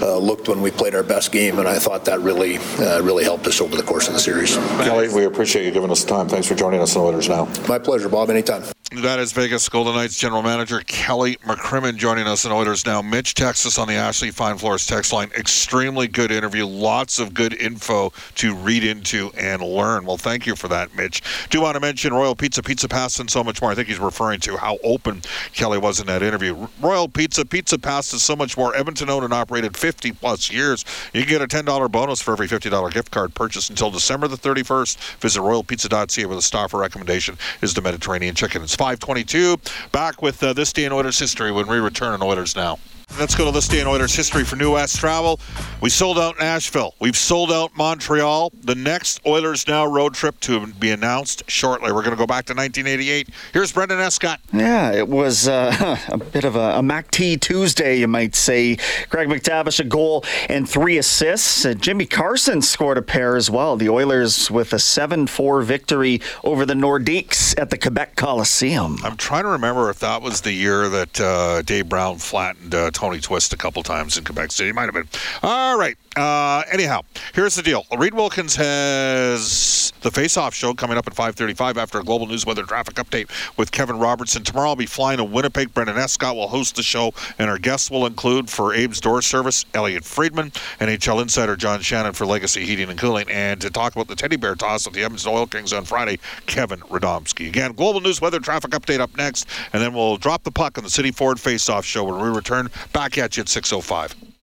uh, 0.00 0.18
looked 0.18 0.48
when 0.48 0.62
we 0.62 0.70
played 0.70 0.94
our 0.94 1.02
best 1.02 1.32
game, 1.32 1.58
and 1.58 1.68
I 1.68 1.78
thought 1.78 2.04
that 2.06 2.20
really 2.20 2.58
uh, 2.78 3.02
really 3.02 3.24
helped 3.24 3.46
us 3.46 3.60
over 3.60 3.76
the 3.76 3.82
course 3.82 4.08
of 4.08 4.14
the 4.14 4.20
series. 4.20 4.56
Kelly, 4.56 5.08
we 5.08 5.24
appreciate 5.24 5.64
you 5.64 5.70
giving 5.70 5.90
us 5.90 5.95
time. 6.04 6.28
Thanks 6.28 6.46
for 6.46 6.54
joining 6.54 6.80
us 6.80 6.96
on 6.96 7.02
Oilers 7.02 7.28
Now. 7.28 7.46
My 7.68 7.78
pleasure, 7.78 8.08
Bob. 8.08 8.30
Anytime. 8.30 8.62
That 8.92 9.18
is 9.18 9.32
Vegas 9.32 9.68
Golden 9.68 9.96
Knights 9.96 10.16
general 10.16 10.42
manager 10.42 10.80
Kelly 10.86 11.38
McCrimmon 11.38 11.96
joining 11.96 12.28
us 12.28 12.44
in 12.44 12.52
Oilers 12.52 12.86
now. 12.86 13.02
Mitch 13.02 13.34
Texas 13.34 13.78
on 13.78 13.88
the 13.88 13.94
Ashley 13.94 14.30
Fine 14.30 14.58
Floors 14.58 14.86
text 14.86 15.12
line. 15.12 15.28
Extremely 15.36 16.06
good 16.06 16.30
interview. 16.30 16.64
Lots 16.64 17.18
of 17.18 17.34
good 17.34 17.52
info 17.52 18.12
to 18.36 18.54
read 18.54 18.84
into 18.84 19.32
and 19.36 19.60
learn. 19.60 20.06
Well, 20.06 20.16
thank 20.16 20.46
you 20.46 20.54
for 20.54 20.68
that, 20.68 20.94
Mitch. 20.94 21.20
Do 21.50 21.60
want 21.62 21.74
to 21.74 21.80
mention 21.80 22.14
Royal 22.14 22.36
Pizza, 22.36 22.62
Pizza 22.62 22.86
Pasta, 22.86 23.22
and 23.22 23.30
so 23.30 23.42
much 23.42 23.60
more. 23.60 23.72
I 23.72 23.74
think 23.74 23.88
he's 23.88 23.98
referring 23.98 24.38
to 24.40 24.56
how 24.56 24.78
open 24.84 25.22
Kelly 25.52 25.78
was 25.78 25.98
in 25.98 26.06
that 26.06 26.22
interview. 26.22 26.68
Royal 26.80 27.08
Pizza, 27.08 27.44
Pizza 27.44 27.80
Pass, 27.80 27.96
Pasta, 27.96 28.18
so 28.18 28.36
much 28.36 28.56
more. 28.56 28.76
Edmonton 28.76 29.08
owned 29.08 29.24
and 29.24 29.32
operated 29.32 29.74
50 29.74 30.12
plus 30.12 30.52
years. 30.52 30.84
You 31.14 31.22
can 31.22 31.30
get 31.30 31.40
a 31.40 31.46
$10 31.46 31.90
bonus 31.90 32.20
for 32.20 32.32
every 32.32 32.46
$50 32.46 32.92
gift 32.92 33.10
card 33.10 33.34
purchase 33.34 33.70
until 33.70 33.90
December 33.90 34.28
the 34.28 34.36
31st. 34.36 34.98
Visit 35.18 35.40
royalpizza.ca 35.40 36.26
with 36.26 36.38
a 36.38 36.42
Stauffer 36.42 36.78
recommendation 36.78 37.38
is 37.62 37.74
the 37.74 37.80
Mediterranean 37.80 38.34
chicken. 38.34 38.62
It's 38.62 38.75
522. 38.76 39.56
Back 39.90 40.22
with 40.22 40.42
uh, 40.42 40.52
this 40.52 40.72
day 40.72 40.84
in 40.84 40.92
Oilers 40.92 41.18
history 41.18 41.50
when 41.50 41.66
we 41.66 41.78
return 41.78 42.12
on 42.12 42.22
Oilers 42.22 42.54
Now. 42.54 42.78
Let's 43.18 43.34
go 43.34 43.46
to 43.46 43.50
this 43.50 43.66
day 43.66 43.80
in 43.80 43.86
Oilers 43.86 44.14
history 44.14 44.44
for 44.44 44.56
New 44.56 44.72
West 44.74 44.96
Travel. 44.98 45.40
We 45.80 45.88
sold 45.88 46.18
out 46.18 46.38
Nashville. 46.38 46.94
We've 47.00 47.16
sold 47.16 47.50
out 47.50 47.74
Montreal. 47.74 48.52
The 48.62 48.74
next 48.74 49.20
Oilers 49.24 49.66
Now 49.66 49.86
road 49.86 50.12
trip 50.12 50.38
to 50.40 50.66
be 50.66 50.90
announced 50.90 51.42
shortly. 51.48 51.92
We're 51.92 52.02
going 52.02 52.10
to 52.10 52.18
go 52.18 52.26
back 52.26 52.44
to 52.46 52.52
1988. 52.52 53.30
Here's 53.54 53.72
Brendan 53.72 54.00
Escott. 54.00 54.40
Yeah, 54.52 54.92
it 54.92 55.08
was 55.08 55.48
uh, 55.48 55.96
a 56.08 56.18
bit 56.18 56.44
of 56.44 56.56
a, 56.56 56.72
a 56.78 56.82
Mac 56.82 57.10
T 57.10 57.38
Tuesday, 57.38 58.00
you 58.00 58.08
might 58.08 58.34
say. 58.34 58.76
Craig 59.08 59.28
MacTavish, 59.28 59.80
a 59.80 59.84
goal 59.84 60.22
and 60.50 60.68
three 60.68 60.98
assists. 60.98 61.64
Uh, 61.64 61.72
Jimmy 61.72 62.04
Carson 62.04 62.60
scored 62.60 62.98
a 62.98 63.02
pair 63.02 63.34
as 63.36 63.50
well. 63.50 63.76
The 63.76 63.88
Oilers 63.88 64.50
with 64.50 64.74
a 64.74 64.78
7 64.78 65.26
4 65.26 65.62
victory 65.62 66.20
over 66.44 66.66
the 66.66 66.74
Nordiques 66.74 67.58
at 67.58 67.70
the 67.70 67.78
Quebec 67.78 68.16
Coliseum. 68.16 68.98
I'm 69.02 69.16
trying 69.16 69.44
to 69.44 69.50
remember 69.50 69.88
if 69.88 70.00
that 70.00 70.20
was 70.20 70.42
the 70.42 70.52
year 70.52 70.90
that 70.90 71.18
uh, 71.18 71.62
Dave 71.62 71.88
Brown 71.88 72.18
flattened 72.18 72.74
uh, 72.74 72.90
Tony 72.96 73.20
Twist 73.20 73.52
a 73.52 73.58
couple 73.58 73.82
times 73.82 74.16
in 74.16 74.24
Quebec 74.24 74.50
City. 74.50 74.72
Might 74.72 74.86
have 74.86 74.94
been. 74.94 75.06
All 75.42 75.78
right. 75.78 75.98
Uh, 76.16 76.62
anyhow, 76.72 77.02
here's 77.34 77.54
the 77.54 77.62
deal. 77.62 77.84
Reid 77.94 78.14
Wilkins 78.14 78.56
has 78.56 79.92
the 80.00 80.10
face-off 80.10 80.54
show 80.54 80.72
coming 80.72 80.96
up 80.96 81.06
at 81.06 81.14
5:35 81.14 81.76
after 81.76 82.00
a 82.00 82.02
global 82.02 82.26
news 82.26 82.46
weather 82.46 82.62
traffic 82.62 82.94
update 82.94 83.28
with 83.58 83.70
Kevin 83.70 83.98
Robertson. 83.98 84.42
Tomorrow 84.42 84.70
I'll 84.70 84.76
be 84.76 84.86
flying 84.86 85.18
to 85.18 85.24
Winnipeg. 85.24 85.74
Brendan 85.74 85.98
Escott 85.98 86.34
will 86.34 86.48
host 86.48 86.76
the 86.76 86.82
show, 86.82 87.12
and 87.38 87.50
our 87.50 87.58
guests 87.58 87.90
will 87.90 88.06
include 88.06 88.48
for 88.48 88.72
Abe's 88.72 88.98
Door 88.98 89.22
Service, 89.22 89.66
Elliotte 89.74 90.06
Friedman, 90.06 90.52
NHL 90.80 91.20
insider 91.20 91.54
John 91.54 91.82
Shannon 91.82 92.14
for 92.14 92.24
Legacy 92.24 92.64
Heating 92.64 92.88
and 92.88 92.98
Cooling, 92.98 93.28
and 93.30 93.60
to 93.60 93.68
talk 93.68 93.94
about 93.94 94.08
the 94.08 94.16
Teddy 94.16 94.36
Bear 94.36 94.54
toss 94.54 94.86
with 94.86 94.94
the 94.94 95.04
Edmonton 95.04 95.30
Oil 95.30 95.46
Kings 95.46 95.74
on 95.74 95.84
Friday, 95.84 96.18
Kevin 96.46 96.80
Radomski. 96.80 97.48
Again, 97.48 97.72
global 97.72 98.00
news 98.00 98.22
weather 98.22 98.40
traffic 98.40 98.70
update 98.70 99.00
up 99.00 99.14
next, 99.18 99.46
and 99.74 99.82
then 99.82 99.92
we'll 99.92 100.16
drop 100.16 100.44
the 100.44 100.50
puck 100.50 100.78
on 100.78 100.84
the 100.84 100.90
City 100.90 101.10
Ford 101.10 101.38
face-off 101.38 101.84
show 101.84 102.04
when 102.04 102.22
we 102.22 102.34
return 102.34 102.70
back 102.92 103.18
at 103.18 103.36
you 103.36 103.42
at 103.42 103.48
6:05. 103.48 104.35